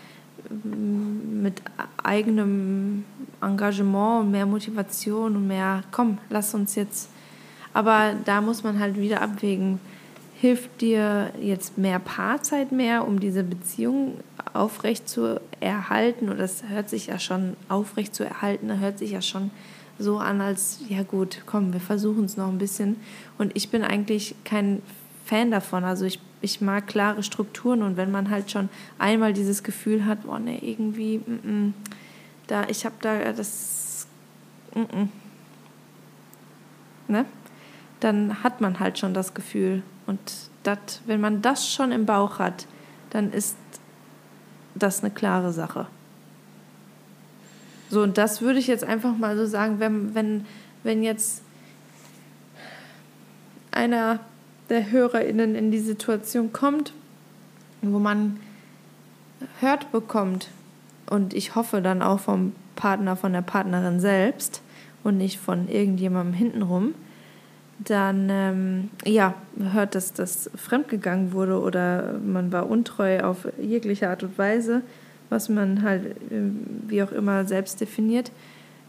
[0.49, 1.63] mm, mit
[2.03, 3.05] eigenem
[3.41, 7.11] Engagement und mehr Motivation und mehr, komm, lass uns jetzt.
[7.75, 9.79] Aber da muss man halt wieder abwägen,
[10.41, 14.15] hilft dir jetzt mehr Paarzeit mehr, um diese Beziehung
[14.55, 16.29] aufrecht zu erhalten?
[16.29, 19.51] Oder das hört sich ja schon aufrecht zu erhalten, da hört sich ja schon
[19.99, 22.97] so an, als, ja gut, komm, wir versuchen es noch ein bisschen.
[23.39, 24.83] Und ich bin eigentlich kein
[25.27, 25.85] Fan davon.
[25.85, 28.69] Also ich, ich mag klare Strukturen und wenn man halt schon
[28.99, 31.73] einmal dieses Gefühl hat, oh ne, irgendwie, mm -mm,
[32.47, 34.07] da, ich habe da das,
[34.75, 35.09] mm
[37.09, 37.25] ne?
[38.01, 39.83] Dann hat man halt schon das Gefühl.
[40.07, 40.21] Und
[40.63, 42.67] dat, wenn man das schon im Bauch hat,
[43.11, 43.57] dann ist
[44.75, 45.87] das eine klare Sache.
[47.89, 50.47] So, und das würde ich jetzt einfach mal so sagen, wenn, wenn,
[50.83, 51.43] wenn jetzt
[53.71, 54.21] einer
[54.69, 56.93] der HörerInnen in die Situation kommt,
[57.83, 58.39] wo man
[59.61, 60.49] hört bekommt.
[61.09, 64.61] Und ich hoffe dann auch vom Partner, von der Partnerin selbst
[65.05, 66.95] und nicht von irgendjemandem hintenrum,
[67.79, 69.35] dann ähm, ja,
[69.73, 74.83] hört, dass das fremdgegangen wurde oder man war untreu auf jegliche Art und Weise,
[75.29, 78.33] was man halt ähm, wie auch immer selbst definiert.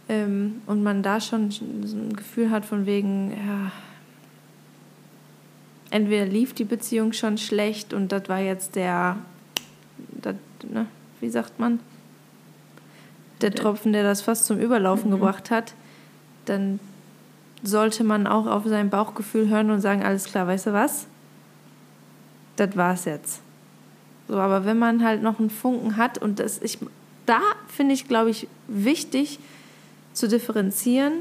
[0.10, 3.72] Ähm, und man da schon so ein Gefühl hat von wegen, ja,
[5.90, 9.18] entweder lief die Beziehung schon schlecht und das war jetzt der,
[10.22, 10.36] das,
[10.70, 10.88] ne,
[11.20, 11.80] wie sagt man,
[13.42, 15.16] der Tropfen, der das fast zum Überlaufen mhm.
[15.16, 15.74] gebracht hat,
[16.46, 16.80] dann
[17.64, 21.08] sollte man auch auf sein Bauchgefühl hören und sagen, alles klar, weißt du was?
[22.56, 23.42] Das war's jetzt.
[24.28, 26.80] So, aber wenn man halt noch einen Funken hat und das ich
[27.28, 29.40] da finde ich, glaube ich, wichtig
[30.14, 31.14] zu differenzieren,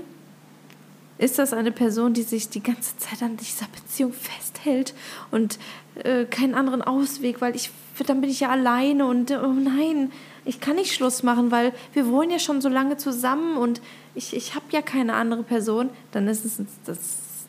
[1.18, 4.94] ist das eine Person, die sich die ganze Zeit an dieser Beziehung festhält
[5.30, 5.58] und
[6.02, 7.70] äh, keinen anderen Ausweg, weil ich
[8.04, 10.12] dann bin ich ja alleine und oh nein,
[10.44, 13.80] ich kann nicht Schluss machen, weil wir wohnen ja schon so lange zusammen und
[14.14, 16.98] ich, ich habe ja keine andere Person, dann ist es das,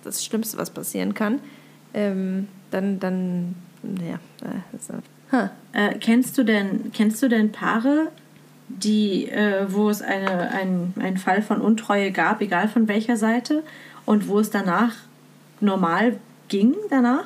[0.04, 1.40] das Schlimmste, was passieren kann.
[1.94, 3.56] Ähm, dann, dann,
[4.08, 4.20] ja.
[4.74, 4.94] Also,
[5.32, 5.50] huh.
[5.74, 8.12] äh, kennst du denn, kennst du denn Paare,
[8.68, 13.64] die, äh, wo es eine, ein, einen Fall von Untreue gab, egal von welcher Seite,
[14.06, 14.94] und wo es danach
[15.60, 17.26] normal ging danach?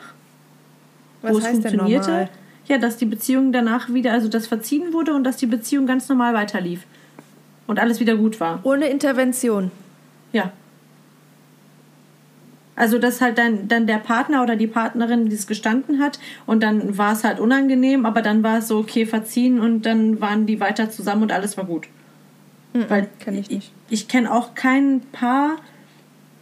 [1.21, 2.29] Was wo es funktionierte?
[2.67, 6.07] Ja, dass die Beziehung danach wieder, also das verziehen wurde und dass die Beziehung ganz
[6.09, 6.83] normal weiterlief.
[7.67, 8.59] Und alles wieder gut war.
[8.63, 9.71] Ohne Intervention.
[10.31, 10.51] Ja.
[12.75, 16.97] Also, dass halt dann, dann der Partner oder die Partnerin dies gestanden hat und dann
[16.97, 20.59] war es halt unangenehm, aber dann war es so, okay, verziehen und dann waren die
[20.59, 21.87] weiter zusammen und alles war gut.
[22.73, 23.71] Mhm, Weil kenn ich nicht.
[23.89, 25.57] Ich, ich kenne auch kein Paar,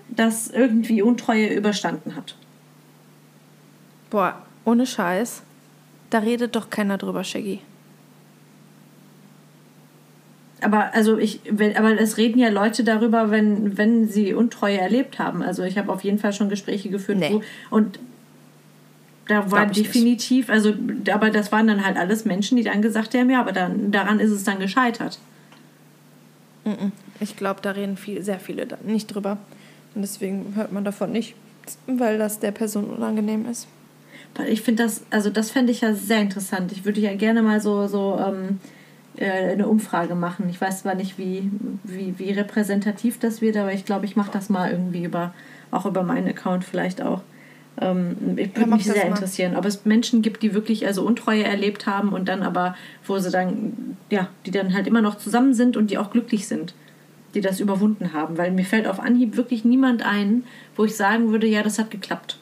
[0.10, 2.36] das irgendwie Untreue überstanden hat.
[4.10, 5.44] Boah, ohne Scheiß.
[6.10, 7.60] Da redet doch keiner drüber, Shaggy.
[10.62, 15.41] Aber also ich, aber es reden ja Leute darüber, wenn, wenn sie Untreue erlebt haben.
[15.41, 17.32] Also ich habe auf jeden Fall schon Gespräche geführt, nee.
[17.32, 17.41] wo,
[17.76, 17.99] und
[19.28, 20.74] da war definitiv, also
[21.12, 24.20] aber das waren dann halt alles Menschen, die dann gesagt haben, ja, aber dann daran
[24.20, 25.20] ist es dann gescheitert.
[27.20, 29.38] Ich glaube, da reden viel, sehr viele nicht drüber.
[29.95, 31.36] Und deswegen hört man davon nicht,
[31.88, 33.68] weil das der Person unangenehm ist.
[34.47, 36.72] Ich finde das, also das fände ich ja sehr interessant.
[36.72, 38.79] Ich würde ja gerne mal so, so ähm, äh,
[39.18, 40.47] eine Umfrage machen.
[40.49, 41.49] Ich weiß zwar nicht, wie,
[41.84, 45.34] wie, wie repräsentativ das wird, aber ich glaube, ich mache das mal irgendwie über,
[45.72, 47.22] auch über meinen Account vielleicht auch.
[47.82, 51.43] Ähm, ich würde ja, mich sehr interessieren, ob es Menschen gibt, die wirklich also Untreue
[51.43, 55.53] erlebt haben und dann aber, wo sie dann, ja, die dann halt immer noch zusammen
[55.53, 56.74] sind und die auch glücklich sind,
[57.34, 58.38] die das überwunden haben.
[58.38, 60.43] Weil mir fällt auf Anhieb wirklich niemand ein,
[60.76, 62.38] wo ich sagen würde, ja, das hat geklappt.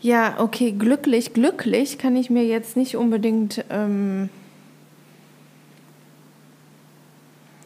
[0.00, 3.64] Ja, okay, glücklich, glücklich kann ich mir jetzt nicht unbedingt.
[3.70, 4.28] Ähm,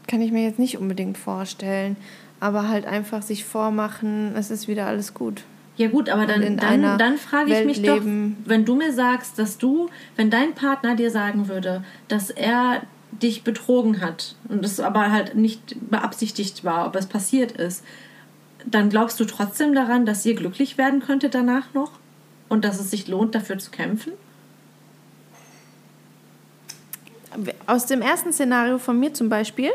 [0.09, 1.97] kann ich mir jetzt nicht unbedingt vorstellen.
[2.41, 5.43] Aber halt einfach sich vormachen, es ist wieder alles gut.
[5.77, 9.39] Ja gut, aber dann, dann, dann frage ich Welt mich doch, wenn du mir sagst,
[9.39, 12.83] dass du, wenn dein Partner dir sagen würde, dass er
[13.13, 17.85] dich betrogen hat und es aber halt nicht beabsichtigt war, ob es passiert ist,
[18.67, 21.93] dann glaubst du trotzdem daran, dass ihr glücklich werden könntet danach noch?
[22.49, 24.13] und dass es sich lohnt, dafür zu kämpfen?
[27.67, 29.71] Aus dem ersten Szenario von mir zum Beispiel?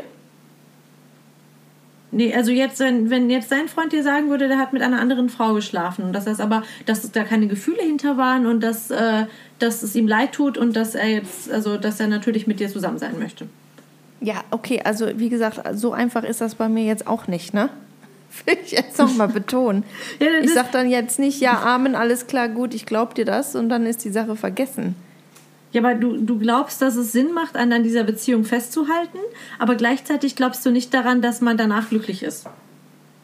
[2.14, 5.00] Nee, also jetzt, wenn, wenn jetzt dein Freund dir sagen würde, der hat mit einer
[5.00, 8.92] anderen Frau geschlafen und dass das aber, dass da keine Gefühle hinter waren und dass,
[8.92, 9.26] äh,
[9.58, 12.68] dass es ihm leid tut und dass er jetzt, also dass er natürlich mit dir
[12.68, 13.48] zusammen sein möchte.
[14.20, 17.68] Ja, okay, also wie gesagt, so einfach ist das bei mir jetzt auch nicht, ne?
[18.46, 19.82] will ich jetzt nochmal betonen.
[20.20, 23.56] ja, ich sage dann jetzt nicht, ja, Amen, alles klar, gut, ich glaube dir das
[23.56, 24.94] und dann ist die Sache vergessen.
[25.74, 29.18] Ja, aber du, du glaubst, dass es Sinn macht, an dieser Beziehung festzuhalten,
[29.58, 32.46] aber gleichzeitig glaubst du nicht daran, dass man danach glücklich ist.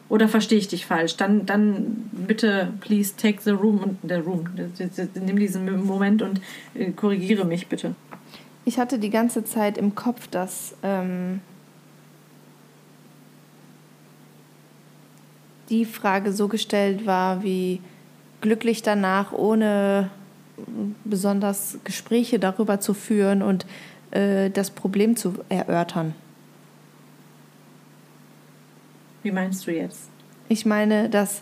[0.09, 1.15] Oder verstehe ich dich falsch?
[1.15, 4.49] Dann, dann bitte, please take the room und der Room.
[5.15, 6.41] Nimm diesen Moment und
[6.73, 7.95] äh, korrigiere mich bitte.
[8.65, 11.39] Ich hatte die ganze Zeit im Kopf, dass ähm,
[15.69, 17.79] die Frage so gestellt war, wie
[18.41, 20.09] glücklich danach, ohne
[21.03, 23.65] besonders Gespräche darüber zu führen und
[24.11, 26.13] äh, das Problem zu erörtern.
[29.23, 30.09] Wie meinst du jetzt?
[30.49, 31.41] Ich meine, dass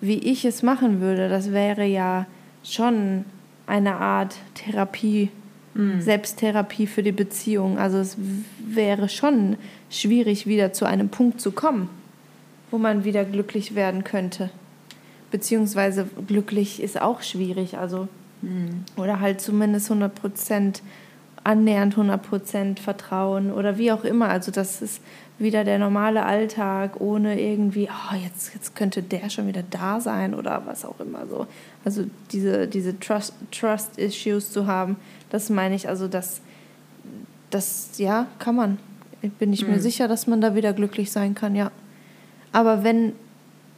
[0.00, 2.26] wie ich es machen würde, das wäre ja
[2.62, 3.24] schon
[3.66, 5.30] eine Art Therapie,
[5.74, 6.00] mhm.
[6.00, 7.78] Selbsttherapie für die Beziehung.
[7.78, 8.16] Also es
[8.58, 9.56] wäre schon
[9.90, 11.88] schwierig, wieder zu einem Punkt zu kommen
[12.70, 14.50] wo man wieder glücklich werden könnte.
[15.30, 18.08] Beziehungsweise glücklich ist auch schwierig, also
[18.42, 18.84] mhm.
[18.96, 20.82] oder halt zumindest 100 Prozent
[21.46, 24.28] annähernd 100 Prozent Vertrauen oder wie auch immer.
[24.28, 25.00] Also das ist
[25.38, 30.34] wieder der normale Alltag ohne irgendwie, oh, jetzt, jetzt könnte der schon wieder da sein
[30.34, 31.46] oder was auch immer so.
[31.84, 34.96] Also diese, diese Trust, Trust Issues zu haben,
[35.30, 36.40] das meine ich, also das,
[37.50, 38.78] das ja, kann man.
[39.22, 39.74] Ich bin nicht mhm.
[39.74, 41.70] mir sicher, dass man da wieder glücklich sein kann, ja.
[42.52, 43.12] Aber wenn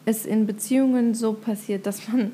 [0.06, 2.32] es in Beziehungen so passiert, dass man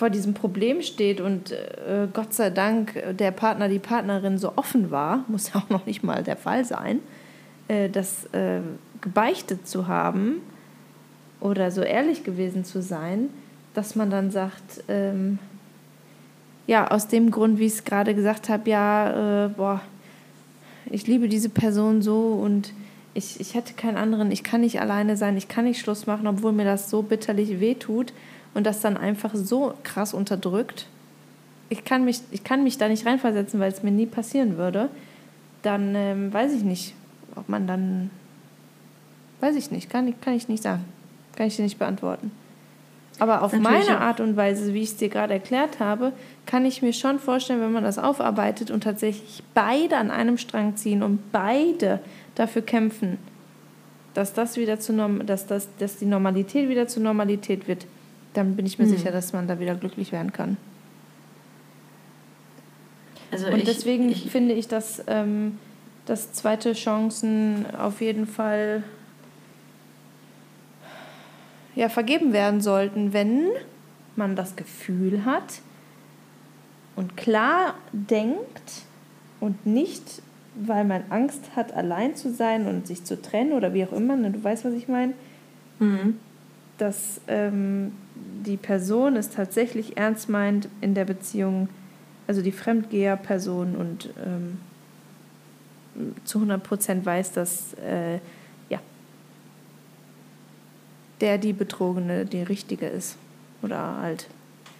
[0.00, 4.90] vor diesem Problem steht und äh, Gott sei Dank der Partner, die Partnerin so offen
[4.90, 7.00] war, muss ja auch noch nicht mal der Fall sein,
[7.68, 8.60] äh, das äh,
[9.02, 10.40] gebeichtet zu haben
[11.38, 13.28] oder so ehrlich gewesen zu sein,
[13.74, 15.38] dass man dann sagt, ähm,
[16.66, 19.82] ja, aus dem Grund, wie ich es gerade gesagt habe, ja, äh, boah,
[20.90, 22.72] ich liebe diese Person so und
[23.12, 26.26] ich, ich hätte keinen anderen, ich kann nicht alleine sein, ich kann nicht Schluss machen,
[26.26, 28.14] obwohl mir das so bitterlich wehtut
[28.54, 30.86] und das dann einfach so krass unterdrückt.
[31.68, 34.88] Ich kann mich, ich kann mich da nicht reinversetzen, weil es mir nie passieren würde.
[35.62, 36.94] Dann ähm, weiß ich nicht,
[37.36, 38.10] ob man dann.
[39.40, 40.84] Weiß ich nicht, kann, kann ich nicht sagen.
[41.36, 42.30] Kann ich dir nicht beantworten.
[43.18, 46.12] Aber auf Natürlich meine Art und Weise, wie ich es dir gerade erklärt habe,
[46.46, 50.76] kann ich mir schon vorstellen, wenn man das aufarbeitet und tatsächlich beide an einem Strang
[50.76, 52.00] ziehen und beide
[52.34, 53.18] dafür kämpfen,
[54.14, 54.94] dass das wieder zu
[55.24, 57.86] dass das, dass die Normalität wieder zur Normalität wird,
[58.34, 58.90] dann bin ich mir mhm.
[58.90, 60.56] sicher, dass man da wieder glücklich werden kann.
[63.30, 65.58] Also und ich, deswegen ich, finde ich, dass, ähm,
[66.06, 68.82] dass zweite Chancen auf jeden Fall
[71.76, 73.48] ja, vergeben werden sollten, wenn
[74.16, 75.60] man das Gefühl hat
[76.96, 78.82] und klar denkt
[79.38, 80.22] und nicht
[80.54, 84.16] weil man Angst hat, allein zu sein und sich zu trennen oder wie auch immer,
[84.16, 85.14] ne, du weißt, was ich meine,
[85.78, 86.18] mhm.
[86.78, 87.92] dass ähm,
[88.46, 91.68] die Person es tatsächlich ernst meint in der Beziehung,
[92.26, 94.58] also die Fremdgeher-Person und ähm,
[96.24, 98.18] zu 100 Prozent weiß, dass äh,
[98.68, 98.80] ja,
[101.20, 103.16] der die Betrogene die Richtige ist
[103.62, 104.26] oder halt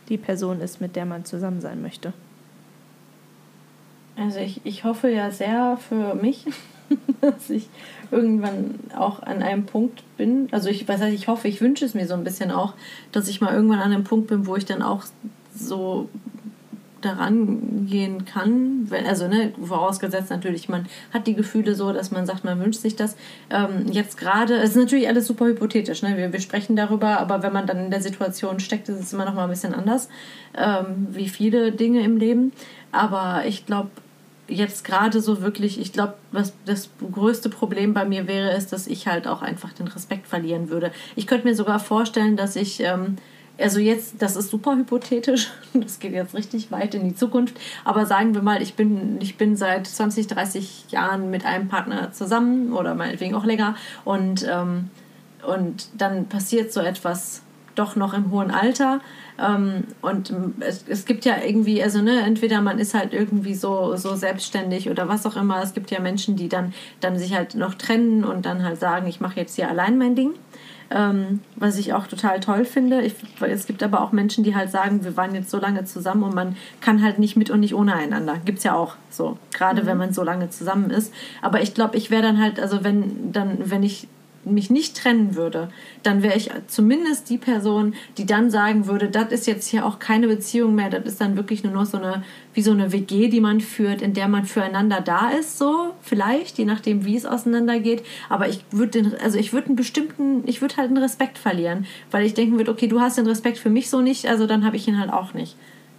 [0.08, 2.12] die Person ist, mit der man zusammen sein möchte.
[4.16, 6.46] Also ich, ich hoffe ja sehr für mich,
[7.20, 7.68] dass ich
[8.10, 10.48] irgendwann auch an einem Punkt bin.
[10.50, 12.74] Also ich weiß nicht, ich hoffe, ich wünsche es mir so ein bisschen auch,
[13.12, 15.04] dass ich mal irgendwann an einem Punkt bin, wo ich dann auch
[15.54, 16.08] so
[17.00, 22.44] daran gehen kann, also ne, vorausgesetzt natürlich, man hat die Gefühle so, dass man sagt,
[22.44, 23.16] man wünscht sich das.
[23.48, 26.16] Ähm, jetzt gerade, es ist natürlich alles super hypothetisch, ne?
[26.16, 29.24] wir, wir sprechen darüber, aber wenn man dann in der Situation steckt, ist es immer
[29.24, 30.08] noch mal ein bisschen anders,
[30.54, 32.52] ähm, wie viele Dinge im Leben.
[32.92, 33.90] Aber ich glaube,
[34.50, 38.86] jetzt gerade so wirklich, ich glaube, was das größte Problem bei mir wäre, ist, dass
[38.86, 40.92] ich halt auch einfach den Respekt verlieren würde.
[41.16, 43.16] Ich könnte mir sogar vorstellen, dass ich ähm,
[43.60, 48.06] also jetzt, das ist super hypothetisch, das geht jetzt richtig weit in die Zukunft, aber
[48.06, 52.72] sagen wir mal, ich bin, ich bin seit 20, 30 Jahren mit einem Partner zusammen
[52.72, 54.90] oder meinetwegen auch länger und, ähm,
[55.46, 57.42] und dann passiert so etwas
[57.80, 59.00] doch noch im hohen Alter.
[59.40, 63.96] Ähm, und es, es gibt ja irgendwie, also ne, entweder man ist halt irgendwie so,
[63.96, 65.62] so selbstständig oder was auch immer.
[65.62, 69.06] Es gibt ja Menschen, die dann, dann sich halt noch trennen und dann halt sagen,
[69.06, 70.32] ich mache jetzt hier allein mein Ding.
[70.92, 73.00] Ähm, was ich auch total toll finde.
[73.02, 76.24] Ich, es gibt aber auch Menschen, die halt sagen, wir waren jetzt so lange zusammen
[76.24, 78.38] und man kann halt nicht mit und nicht ohne einander.
[78.44, 79.86] Gibt es ja auch so, gerade mhm.
[79.86, 81.14] wenn man so lange zusammen ist.
[81.42, 84.08] Aber ich glaube, ich wäre dann halt, also wenn, dann, wenn ich
[84.44, 85.68] mich nicht trennen würde,
[86.02, 89.98] dann wäre ich zumindest die Person, die dann sagen würde, das ist jetzt hier auch
[89.98, 92.22] keine Beziehung mehr, das ist dann wirklich nur noch so eine,
[92.54, 96.58] wie so eine WG, die man führt, in der man füreinander da ist, so vielleicht,
[96.58, 98.02] je nachdem, wie es auseinandergeht.
[98.28, 101.86] Aber ich würde den, also ich würde einen bestimmten, ich würde halt einen Respekt verlieren,
[102.10, 104.64] weil ich denken würde, okay, du hast den Respekt für mich so nicht, also dann
[104.64, 105.56] habe ich ihn halt auch nicht.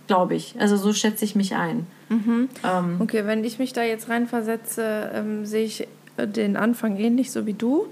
[0.08, 0.56] Glaube ich.
[0.60, 1.86] Also so schätze ich mich ein.
[2.10, 2.50] Mhm.
[2.66, 5.88] Ähm, okay, wenn ich mich da jetzt reinversetze, ähm, sehe ich
[6.18, 7.88] den Anfang ähnlich so wie du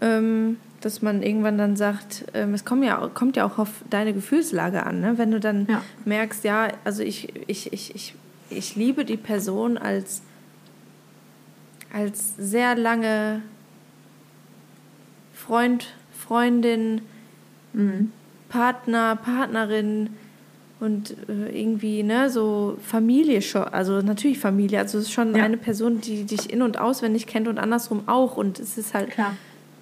[0.00, 4.12] ähm, dass man irgendwann dann sagt, ähm, es kommt ja, kommt ja auch auf deine
[4.12, 5.00] Gefühlslage an.
[5.00, 5.18] Ne?
[5.18, 5.82] Wenn du dann ja.
[6.04, 8.14] merkst, ja, also ich, ich, ich, ich,
[8.50, 10.22] ich liebe die Person als,
[11.92, 13.42] als sehr lange
[15.34, 17.02] Freund, Freundin,
[17.72, 18.12] mhm.
[18.48, 20.10] Partner, Partnerin
[20.78, 25.42] und äh, irgendwie ne so Familie schon also natürlich Familie also es ist schon ja.
[25.42, 29.10] eine Person die dich in und auswendig kennt und andersrum auch und es ist halt
[29.10, 29.32] Klar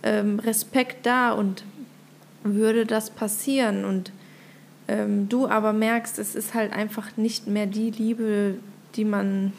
[0.05, 1.65] ähm, Respekt da und
[2.45, 4.13] würde das passieren und
[4.87, 8.57] ähm, du aber merkst, es ist halt einfach nicht mehr die Liebe,
[8.95, 9.55] die man,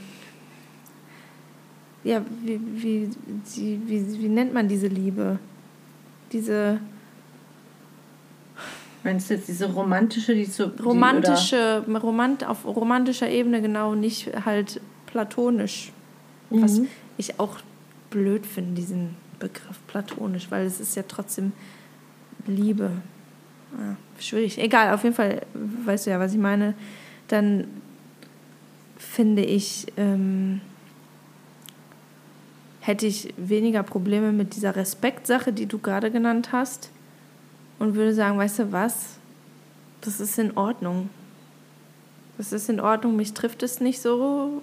[2.03, 3.09] ja, wie, wie,
[3.55, 5.39] wie, wie, wie nennt man diese Liebe?
[6.31, 6.79] Diese.
[9.03, 10.65] Meinst du jetzt diese romantische, die so.
[10.83, 15.91] Romantische, die, romant, auf romantischer Ebene genau, nicht halt platonisch.
[16.51, 16.61] Mhm.
[16.61, 16.81] Was
[17.17, 17.57] ich auch
[18.11, 21.53] blöd finde, diesen Begriff platonisch, weil es ist ja trotzdem
[22.47, 22.91] Liebe.
[23.77, 24.57] Ja, schwierig.
[24.57, 26.73] Egal, auf jeden Fall weißt du ja, was ich meine.
[27.27, 27.67] Dann
[28.97, 30.61] finde ich, ähm,
[32.79, 36.89] hätte ich weniger Probleme mit dieser Respektsache, die du gerade genannt hast.
[37.77, 39.17] Und würde sagen, weißt du was?
[40.01, 41.09] Das ist in Ordnung.
[42.37, 43.15] Das ist in Ordnung.
[43.15, 44.61] Mich trifft es nicht so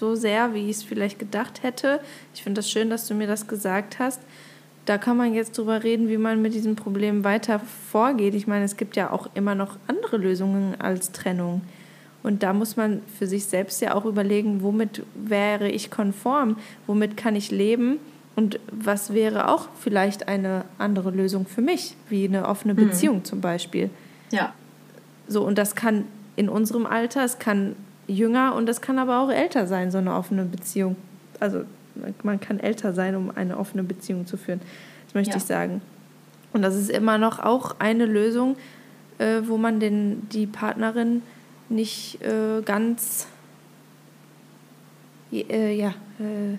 [0.00, 2.00] so sehr, wie ich es vielleicht gedacht hätte.
[2.34, 4.20] Ich finde das schön, dass du mir das gesagt hast.
[4.86, 8.34] Da kann man jetzt drüber reden, wie man mit diesem Problem weiter vorgeht.
[8.34, 11.60] Ich meine, es gibt ja auch immer noch andere Lösungen als Trennung.
[12.22, 17.16] Und da muss man für sich selbst ja auch überlegen, womit wäre ich konform, womit
[17.16, 17.98] kann ich leben
[18.36, 22.88] und was wäre auch vielleicht eine andere Lösung für mich, wie eine offene mhm.
[22.88, 23.24] Beziehung mhm.
[23.24, 23.90] zum Beispiel.
[24.30, 24.54] Ja.
[25.28, 26.04] So, und das kann
[26.36, 27.76] in unserem Alter, es kann
[28.10, 30.96] jünger und das kann aber auch älter sein, so eine offene Beziehung.
[31.38, 31.62] Also
[32.22, 34.60] man kann älter sein, um eine offene Beziehung zu führen.
[35.06, 35.36] Das möchte ja.
[35.36, 35.80] ich sagen.
[36.52, 38.56] Und das ist immer noch auch eine Lösung,
[39.18, 41.22] äh, wo man den, die Partnerin
[41.68, 43.28] nicht äh, ganz,
[45.32, 46.58] äh, ja, äh,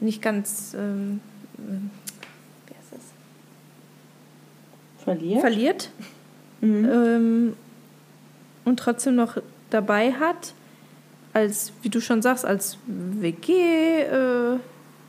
[0.00, 1.20] nicht ganz, ähm,
[1.56, 5.04] wie heißt das?
[5.04, 5.40] Verliert.
[5.40, 5.90] Verliert.
[6.60, 6.84] Mhm.
[6.84, 7.56] Ähm,
[8.64, 9.38] und trotzdem noch
[9.70, 10.54] dabei hat
[11.38, 13.52] als, wie du schon sagst, als WG,
[14.02, 14.58] äh,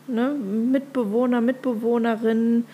[0.08, 2.66] ne, Mitbewohner, Mitbewohnerin,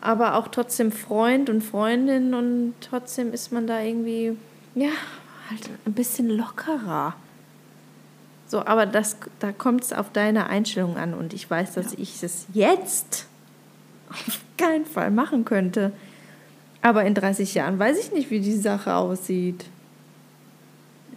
[0.00, 4.36] aber auch trotzdem Freund und Freundin und trotzdem ist man da irgendwie,
[4.74, 4.90] ja,
[5.48, 7.14] halt ein bisschen lockerer.
[8.46, 11.98] So, aber das, da kommt es auf deine Einstellung an und ich weiß, dass ja.
[12.00, 13.26] ich es jetzt
[14.10, 15.92] auf keinen Fall machen könnte.
[16.82, 19.64] Aber in 30 Jahren weiß ich nicht, wie die Sache aussieht.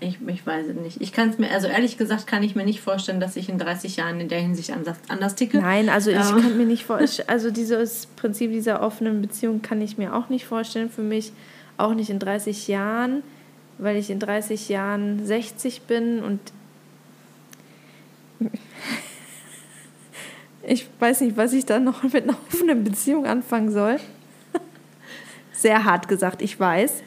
[0.05, 1.01] Ich, ich weiß es nicht.
[1.01, 3.57] Ich kann es mir, also ehrlich gesagt, kann ich mir nicht vorstellen, dass ich in
[3.57, 5.59] 30 Jahren in der Hinsicht anders, anders ticke.
[5.59, 6.41] Nein, also ich ähm.
[6.41, 10.45] kann mir nicht vorstellen, also dieses Prinzip dieser offenen Beziehung kann ich mir auch nicht
[10.45, 11.33] vorstellen für mich,
[11.77, 13.23] auch nicht in 30 Jahren,
[13.77, 16.39] weil ich in 30 Jahren 60 bin und
[20.67, 23.99] Ich weiß nicht, was ich dann noch mit einer offenen Beziehung anfangen soll.
[25.53, 27.03] Sehr hart gesagt, ich weiß.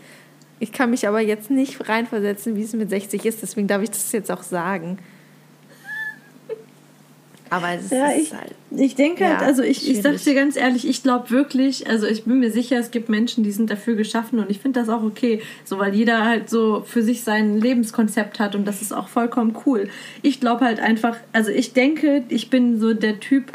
[0.61, 3.91] Ich kann mich aber jetzt nicht reinversetzen, wie es mit 60 ist, deswegen darf ich
[3.91, 4.99] das jetzt auch sagen.
[7.51, 8.55] Aber es ja, ist ich, halt.
[8.71, 12.07] Ich denke ja, halt, also ich, ich sag dir ganz ehrlich, ich glaube wirklich, also
[12.07, 14.89] ich bin mir sicher, es gibt Menschen, die sind dafür geschaffen und ich finde das
[14.89, 18.93] auch okay, so weil jeder halt so für sich sein Lebenskonzept hat und das ist
[18.93, 19.89] auch vollkommen cool.
[20.23, 23.53] Ich glaube halt einfach, also ich denke, ich bin so der Typ,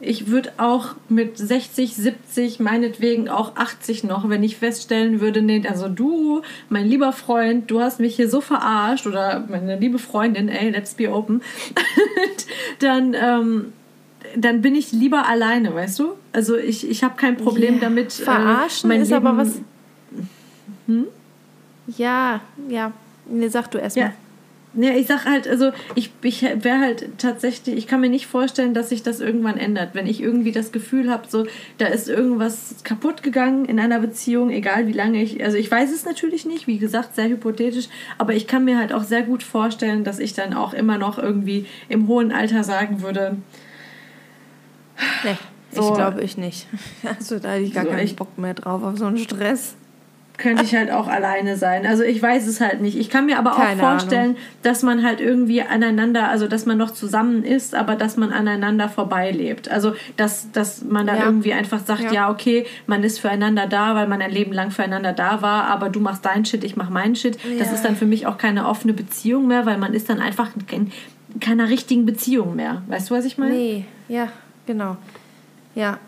[0.00, 5.66] ich würde auch mit 60, 70, meinetwegen auch 80 noch, wenn ich feststellen würde, nee,
[5.68, 10.48] also du, mein lieber Freund, du hast mich hier so verarscht oder meine liebe Freundin,
[10.48, 11.42] ey, let's be open,
[12.78, 13.72] dann, ähm,
[14.36, 16.12] dann bin ich lieber alleine, weißt du?
[16.32, 17.82] Also ich, ich habe kein Problem yeah.
[17.82, 18.06] damit.
[18.20, 19.60] Äh, Verarschen äh, ist Leben aber was.
[20.86, 21.06] Hm?
[21.96, 22.92] Ja, ja.
[23.26, 24.08] Nee, sag du erstmal.
[24.08, 24.14] Ja.
[24.80, 28.74] Ja, ich sag halt, also ich, ich wäre halt tatsächlich, ich kann mir nicht vorstellen,
[28.74, 29.90] dass sich das irgendwann ändert.
[29.94, 31.46] Wenn ich irgendwie das Gefühl habe, so,
[31.78, 35.92] da ist irgendwas kaputt gegangen in einer Beziehung, egal wie lange ich, also ich weiß
[35.92, 39.42] es natürlich nicht, wie gesagt, sehr hypothetisch, aber ich kann mir halt auch sehr gut
[39.42, 43.36] vorstellen, dass ich dann auch immer noch irgendwie im hohen Alter sagen würde,
[45.24, 45.36] Nee,
[45.72, 46.66] so, ich glaube ich nicht.
[47.18, 49.74] Also da hätte ich gar so keinen Bock mehr drauf auf so einen Stress
[50.38, 51.84] könnte ich halt auch alleine sein.
[51.84, 52.96] Also ich weiß es halt nicht.
[52.96, 54.36] Ich kann mir aber Keine auch vorstellen, Ahnung.
[54.62, 58.88] dass man halt irgendwie aneinander, also dass man noch zusammen ist, aber dass man aneinander
[58.88, 59.68] vorbeilebt.
[59.68, 61.24] Also dass, dass man dann ja.
[61.24, 62.12] irgendwie einfach sagt, ja.
[62.12, 62.30] ja.
[62.30, 66.00] okay, man ist füreinander da, weil man ein Leben lang füreinander da war, aber du
[66.00, 67.36] machst dein Shit, ich mach meinen Shit.
[67.42, 67.58] Ja.
[67.58, 70.50] Das ist dann für mich auch keine offene Beziehung mehr, weil man ist dann einfach
[70.70, 70.92] in
[71.40, 72.82] keiner richtigen Beziehung mehr.
[72.86, 73.54] Weißt du, was ich meine?
[73.54, 74.28] Nee, ja,
[74.66, 74.96] genau.
[75.74, 75.98] Ja,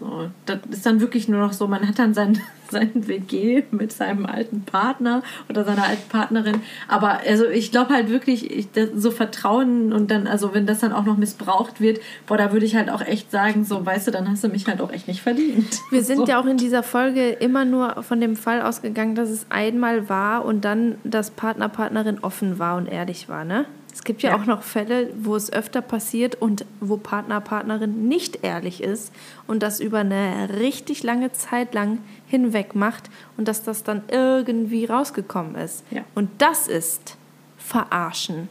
[0.00, 2.40] so, das ist dann wirklich nur noch so, man hat dann sein,
[2.70, 6.62] sein WG mit seinem alten Partner oder seiner alten Partnerin.
[6.88, 10.94] Aber also ich glaube halt wirklich, ich, so Vertrauen und dann, also wenn das dann
[10.94, 14.10] auch noch missbraucht wird, boah, da würde ich halt auch echt sagen, so, weißt du,
[14.10, 15.78] dann hast du mich halt auch echt nicht verdient.
[15.90, 16.26] Wir sind so.
[16.26, 20.46] ja auch in dieser Folge immer nur von dem Fall ausgegangen, dass es einmal war
[20.46, 23.66] und dann, dass Partner, Partnerin offen war und ehrlich war, ne?
[23.92, 28.08] Es gibt ja, ja, auch noch Fälle, wo es öfter passiert und wo Partner, Partnerin
[28.08, 29.12] nicht ehrlich ist
[29.46, 34.84] und das über eine richtig lange Zeit lang hinweg macht und dass das dann irgendwie
[34.84, 35.84] rausgekommen ist.
[35.90, 36.02] Ja.
[36.14, 37.16] Und das ist
[37.58, 38.48] Verarschen.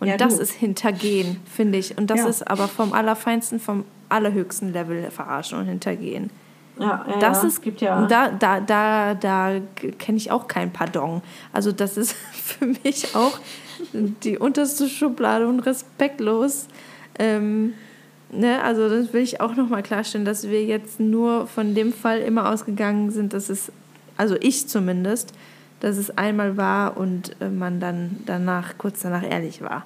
[0.00, 1.96] Und ja, das ist Hintergehen, finde ich.
[1.96, 6.30] Und das ist aber vom Allerfeinsten, vom allerhöchsten Level Verarschen und Hintergehen.
[6.78, 8.06] Ja, ja, das ist, gibt ja.
[8.06, 9.60] Da, da, da, da
[9.98, 11.22] kenne ich auch kein Pardon.
[11.52, 13.38] Also, das ist für mich auch
[13.92, 16.66] die unterste Schublade und respektlos.
[17.18, 17.74] Ähm,
[18.30, 22.20] ne, also das will ich auch nochmal klarstellen, dass wir jetzt nur von dem Fall
[22.20, 23.70] immer ausgegangen sind, dass es,
[24.16, 25.32] also ich zumindest,
[25.80, 29.84] dass es einmal war und äh, man dann danach, kurz danach ehrlich war.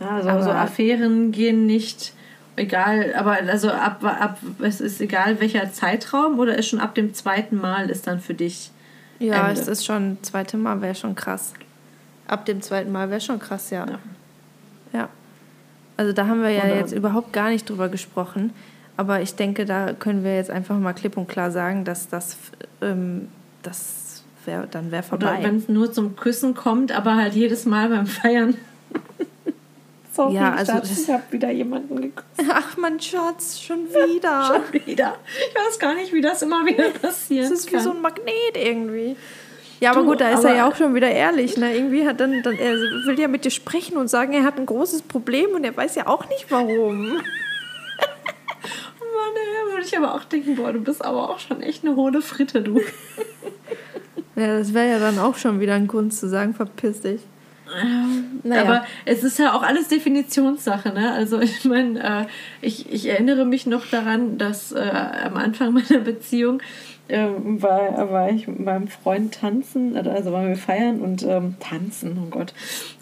[0.00, 2.12] Ja, also, aber, so Affären gehen nicht,
[2.56, 7.14] egal, aber also ab, ab, es ist egal welcher Zeitraum oder ist schon ab dem
[7.14, 8.70] zweiten Mal ist dann für dich.
[9.18, 9.60] Ja, Ende?
[9.60, 11.54] es ist schon, zweite Mal wäre schon krass.
[12.26, 13.86] Ab dem zweiten Mal wäre schon krass, ja.
[13.86, 13.98] ja.
[14.92, 15.08] ja.
[15.96, 18.52] Also da haben wir ja Oder jetzt überhaupt gar nicht drüber gesprochen.
[18.96, 22.36] Aber ich denke, da können wir jetzt einfach mal klipp und klar sagen, dass das,
[22.80, 23.28] ähm,
[23.62, 25.38] das wär, dann wäre vorbei.
[25.38, 28.56] Oder wenn es nur zum Küssen kommt, aber halt jedes Mal beim Feiern.
[30.12, 32.50] Sorry, ja, also Schatz, ich habe wieder jemanden geküsst.
[32.50, 34.46] Ach, mein Schatz, schon wieder.
[34.46, 35.16] schon wieder.
[35.50, 37.50] Ich weiß gar nicht, wie das immer wieder passiert.
[37.50, 39.16] Das ist wie so ein Magnet irgendwie.
[39.80, 41.56] Ja, aber du, gut, da ist er ja auch schon wieder ehrlich.
[41.56, 41.74] Ne?
[41.76, 44.66] Irgendwie hat dann, dann, er will ja mit dir sprechen und sagen, er hat ein
[44.66, 47.06] großes Problem und er weiß ja auch nicht warum.
[49.16, 51.96] Mann, da würde ich aber auch denken, boah, du bist aber auch schon echt eine
[51.96, 52.80] hohle Fritte, du.
[54.36, 57.20] ja, das wäre ja dann auch schon wieder ein Grund zu sagen, verpiss dich.
[58.44, 58.62] Naja.
[58.62, 61.12] Aber es ist ja auch alles Definitionssache, ne?
[61.12, 62.26] Also ich meine, äh,
[62.60, 66.62] ich, ich erinnere mich noch daran, dass äh, am Anfang meiner Beziehung
[67.08, 72.18] ähm, war, war ich mit meinem Freund tanzen, also waren wir feiern und ähm, tanzen,
[72.22, 72.52] oh Gott.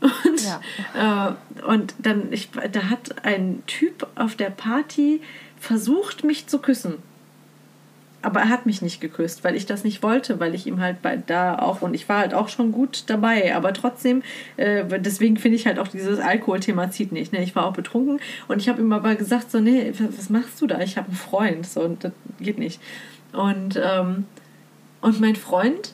[0.00, 1.34] Und, ja.
[1.58, 5.20] äh, und dann, ich, da hat ein Typ auf der Party
[5.58, 6.94] versucht, mich zu küssen.
[8.20, 11.02] Aber er hat mich nicht geküsst, weil ich das nicht wollte, weil ich ihm halt
[11.02, 14.22] bei da auch und ich war halt auch schon gut dabei, aber trotzdem,
[14.56, 17.34] äh, deswegen finde ich halt auch dieses Alkoholthema zieht nicht.
[17.34, 17.42] Ne?
[17.42, 20.66] Ich war auch betrunken und ich habe ihm aber gesagt, so, nee, was machst du
[20.66, 20.80] da?
[20.80, 22.80] Ich habe einen Freund, so, und das geht nicht.
[23.34, 24.26] Und, ähm,
[25.00, 25.92] und mein Freund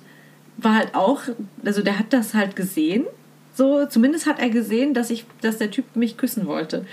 [0.56, 1.22] war halt auch,
[1.64, 3.06] also der hat das halt gesehen.
[3.54, 6.86] So, zumindest hat er gesehen, dass ich, dass der Typ mich küssen wollte.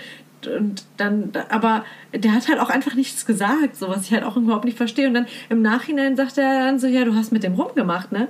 [0.46, 4.36] Und dann, aber der hat halt auch einfach nichts gesagt, so was ich halt auch
[4.36, 5.08] überhaupt nicht verstehe.
[5.08, 8.28] Und dann im Nachhinein sagt er dann so, ja, du hast mit dem rumgemacht, ne?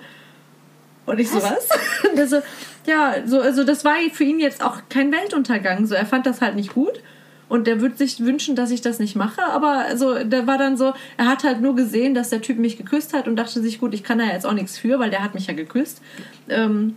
[1.06, 1.68] Und ich so, was?
[2.10, 2.40] Und er so,
[2.86, 5.86] ja, so, also das war für ihn jetzt auch kein Weltuntergang.
[5.86, 7.00] So, er fand das halt nicht gut.
[7.48, 9.42] Und der würde sich wünschen, dass ich das nicht mache.
[9.42, 12.76] Aber also, der war dann so, er hat halt nur gesehen, dass der Typ mich
[12.76, 15.22] geküsst hat und dachte sich, gut, ich kann da jetzt auch nichts für, weil der
[15.22, 16.02] hat mich ja geküsst.
[16.48, 16.96] Ähm,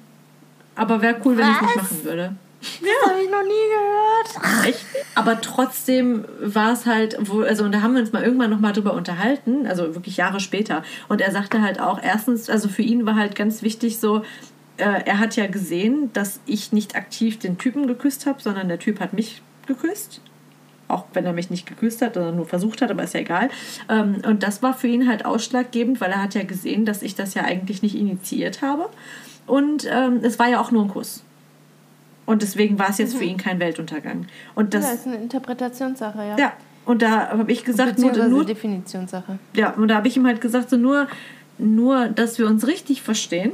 [0.76, 2.36] aber wäre cool, wenn ich es nicht machen würde.
[2.62, 4.68] Das habe ich noch nie gehört.
[4.68, 4.86] Echt?
[5.16, 8.74] Aber trotzdem war es halt, wo, also und da haben wir uns mal irgendwann nochmal
[8.74, 10.84] drüber unterhalten, also wirklich Jahre später.
[11.10, 14.22] Und er sagte halt auch, erstens, also für ihn war halt ganz wichtig so,
[14.78, 18.80] äh, er hat ja gesehen, dass ich nicht aktiv den Typen geküsst habe, sondern der
[18.80, 20.22] Typ hat mich geküsst.
[20.92, 23.50] Auch wenn er mich nicht geküsst hat, sondern nur versucht hat, aber ist ja egal.
[23.90, 27.16] Ähm, und das war für ihn halt ausschlaggebend, weil er hat ja gesehen, dass ich
[27.16, 28.90] das ja eigentlich nicht initiiert habe.
[29.48, 31.24] Und ähm, es war ja auch nur ein Kuss.
[32.26, 34.28] Und deswegen war es jetzt für ihn kein Weltuntergang.
[34.56, 36.38] Und das, ja, ist eine Interpretationssache, ja.
[36.38, 36.54] ja,
[36.86, 39.40] und da habe ich gesagt, nur, nur Definitionssache.
[39.56, 41.08] ja, und da habe ich ihm halt gesagt, so nur,
[41.58, 43.52] nur, dass wir uns richtig verstehen.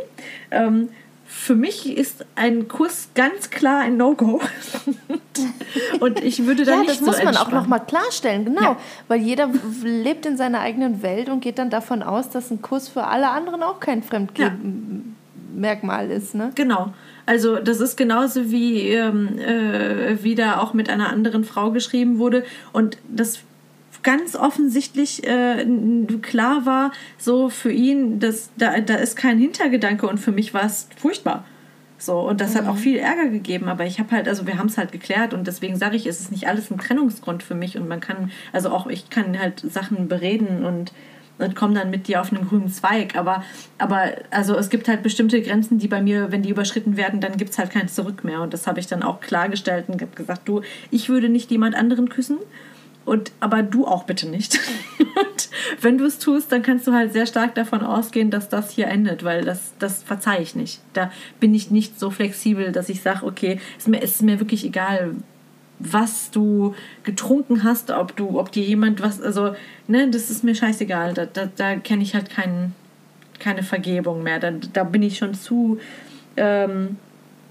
[0.51, 0.89] Ähm,
[1.27, 4.41] für mich ist ein Kuss ganz klar ein No-Go.
[5.99, 7.55] und ich würde da Ja, nicht das so muss man auch entspannen.
[7.55, 8.61] nochmal klarstellen, genau.
[8.61, 8.77] Ja.
[9.07, 9.49] Weil jeder
[9.83, 13.29] lebt in seiner eigenen Welt und geht dann davon aus, dass ein Kuss für alle
[13.29, 16.33] anderen auch kein Fremdgehen-Merkmal ist.
[16.33, 16.51] Ne?
[16.55, 16.93] Genau.
[17.25, 22.19] Also das ist genauso wie, ähm, äh, wie da auch mit einer anderen Frau geschrieben
[22.19, 22.45] wurde.
[22.71, 23.39] Und das
[24.03, 25.65] ganz offensichtlich äh,
[26.21, 30.65] klar war, so für ihn, dass da, da ist kein Hintergedanke und für mich war
[30.65, 31.45] es furchtbar.
[31.99, 34.67] So, und das hat auch viel Ärger gegeben, aber ich habe halt, also wir haben
[34.67, 37.75] es halt geklärt und deswegen sage ich, es ist nicht alles ein Trennungsgrund für mich
[37.75, 40.93] und man kann, also auch ich kann halt Sachen bereden und,
[41.39, 43.43] und komme dann mit dir auf einen grünen Zweig, aber,
[43.79, 47.35] aber also es gibt halt bestimmte Grenzen, die bei mir, wenn die überschritten werden, dann
[47.35, 50.15] gibt es halt kein Zurück mehr und das habe ich dann auch klargestellt und habe
[50.15, 52.37] gesagt, du, ich würde nicht jemand anderen küssen
[53.07, 54.59] und aber du auch bitte nicht.
[54.99, 55.49] Und
[55.81, 58.87] wenn du es tust, dann kannst du halt sehr stark davon ausgehen, dass das hier
[58.87, 60.81] endet, weil das, das verzeihe ich nicht.
[60.93, 64.63] Da bin ich nicht so flexibel, dass ich sage, okay, ist mir, ist mir wirklich
[64.65, 65.15] egal,
[65.79, 69.55] was du getrunken hast, ob du, ob dir jemand was, also,
[69.87, 71.13] ne, das ist mir scheißegal.
[71.13, 72.75] Da, da, da kenne ich halt keinen,
[73.39, 74.39] keine Vergebung mehr.
[74.39, 75.79] Da, da bin ich schon zu,
[76.35, 76.97] ähm,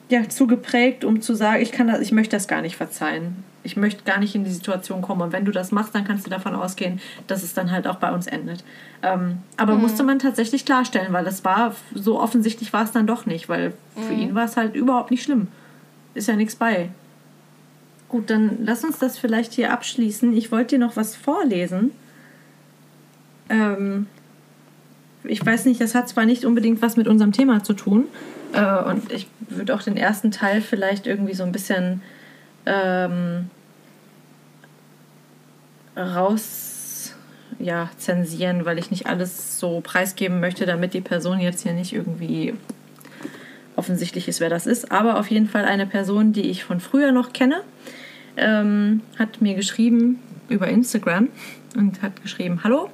[0.08, 3.44] ja, zu geprägt, um zu sagen, ich kann das, ich möchte das gar nicht verzeihen.
[3.66, 5.22] Ich möchte gar nicht in die Situation kommen.
[5.22, 7.96] Und wenn du das machst, dann kannst du davon ausgehen, dass es dann halt auch
[7.96, 8.64] bei uns endet.
[9.02, 13.26] Ähm, aber musste man tatsächlich klarstellen, weil das war, so offensichtlich war es dann doch
[13.26, 13.74] nicht, weil
[14.06, 15.48] für ihn war es halt überhaupt nicht schlimm.
[16.14, 16.90] Ist ja nichts bei.
[18.08, 20.34] Gut, dann lass uns das vielleicht hier abschließen.
[20.36, 21.90] Ich wollte dir noch was vorlesen.
[23.48, 24.06] Ähm,
[25.24, 28.04] ich weiß nicht, das hat zwar nicht unbedingt was mit unserem Thema zu tun.
[28.52, 32.00] Äh, und ich würde auch den ersten Teil vielleicht irgendwie so ein bisschen
[32.64, 33.50] ähm,
[35.96, 37.14] raus
[37.58, 41.92] ja, zensieren, weil ich nicht alles so preisgeben möchte, damit die Person jetzt hier nicht
[41.92, 42.54] irgendwie
[43.76, 44.90] offensichtlich ist, wer das ist.
[44.92, 47.62] Aber auf jeden Fall eine Person, die ich von früher noch kenne,
[48.36, 51.28] ähm, hat mir geschrieben über Instagram
[51.76, 52.90] und hat geschrieben, hallo,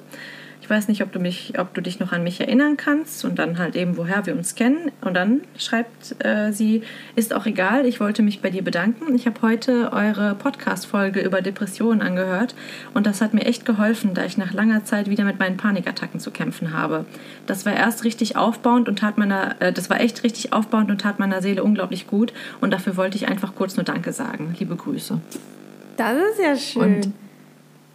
[0.63, 3.37] ich weiß nicht, ob du, mich, ob du dich noch an mich erinnern kannst und
[3.37, 4.93] dann halt eben, woher wir uns kennen.
[5.01, 6.83] Und dann schreibt äh, sie,
[7.17, 9.13] ist auch egal, ich wollte mich bei dir bedanken.
[9.13, 12.55] Ich habe heute eure Podcast-Folge über Depressionen angehört
[12.93, 16.21] und das hat mir echt geholfen, da ich nach langer Zeit wieder mit meinen Panikattacken
[16.21, 17.03] zu kämpfen habe.
[17.45, 21.01] Das war erst richtig aufbauend und tat meiner, äh, das war echt richtig aufbauend und
[21.01, 24.55] tat meiner Seele unglaublich gut und dafür wollte ich einfach kurz nur Danke sagen.
[24.57, 25.19] Liebe Grüße.
[25.97, 26.95] Das ist ja schön.
[26.95, 27.13] Und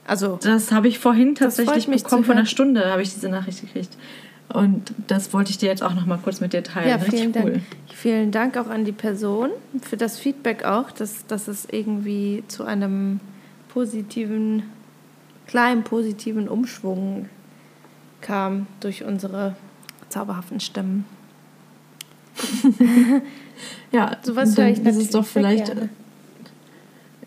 [0.09, 2.25] also, Das habe ich vorhin Das tatsächlich bekommen.
[2.25, 2.47] Vor einer.
[2.47, 3.97] Stunde habe ich diese Nachricht gekriegt.
[4.49, 6.89] Und das wollte ich dir jetzt auch noch mal kurz mit dir teilen.
[6.89, 7.53] ja, Richtig vielen cool.
[7.53, 7.63] Dank.
[7.95, 9.51] Vielen Dank auch an die Person
[9.83, 13.21] für das Feedback auch, dass, dass es irgendwie zu einem
[13.69, 14.63] positiven,
[15.47, 17.29] kleinen positiven Umschwung
[18.23, 19.55] kam durch unsere
[20.09, 21.05] zauberhaften Stimmen.
[23.91, 25.89] Ja, Sowas höre ich ist doch vielleicht gerne.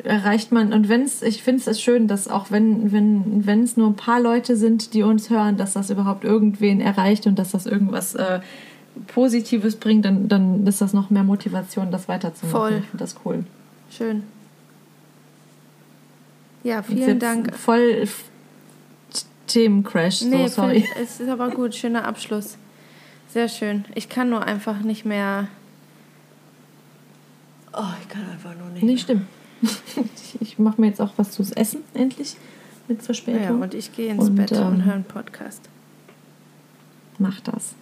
[0.03, 3.77] Erreicht man und wenn es ich finde es schön, dass auch wenn wenn wenn es
[3.77, 7.51] nur ein paar Leute sind, die uns hören, dass das überhaupt irgendwen erreicht und dass
[7.51, 8.39] das irgendwas äh,
[9.07, 12.59] Positives bringt, dann dann ist das noch mehr Motivation, das weiterzumachen.
[12.59, 12.71] Voll.
[12.79, 13.43] Ich finde das cool.
[13.89, 14.23] Schön.
[16.63, 17.55] Ja, vielen Dank.
[17.55, 18.07] Voll
[19.47, 20.81] Themencrash, Nee, so sorry.
[20.81, 22.57] find- es ist aber gut, schöner Abschluss.
[23.29, 23.85] Sehr schön.
[23.95, 25.47] Ich kann nur einfach nicht mehr.
[27.73, 28.83] Oh, ich kann einfach nur nicht.
[28.83, 29.23] Nee, stimmt.
[29.95, 32.35] Ich, ich mache mir jetzt auch was zu essen, endlich.
[32.87, 33.41] Mit Verspätung.
[33.43, 35.61] Ja, und ich gehe ins Und, Bett und ähm, höre einen Podcast.
[37.19, 37.73] Mach das.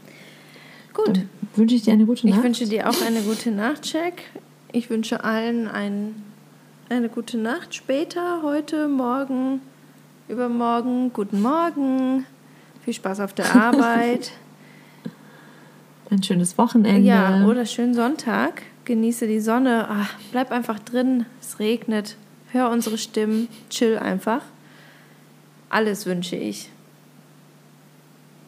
[0.94, 1.08] Gut.
[1.18, 2.44] Dann wünsche ich dir eine gute Ich Nacht.
[2.44, 4.22] wünsche dir auch eine gute Nacht, Jack.
[4.72, 6.16] Ich wünsche allen ein,
[6.90, 9.62] eine gute Nacht später, heute, morgen,
[10.28, 11.12] übermorgen.
[11.14, 12.26] Guten Morgen.
[12.84, 14.32] Viel Spaß auf der Arbeit.
[16.12, 17.02] ein schönes Wochenende.
[17.08, 18.64] ja, oder schönen Sonntag.
[18.90, 19.88] Genieße die Sonne.
[19.88, 21.28] Ah, bleib einfach drin.
[21.40, 22.16] Es regnet.
[22.52, 24.42] hör unsere Stimmen, chill einfach.
[25.70, 26.72] Alles wünsche ich.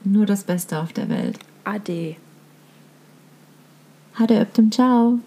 [0.04, 1.38] Nur das Beste auf der Welt.
[1.64, 2.16] Ade.
[4.16, 5.20] Hade öptüm, ciao.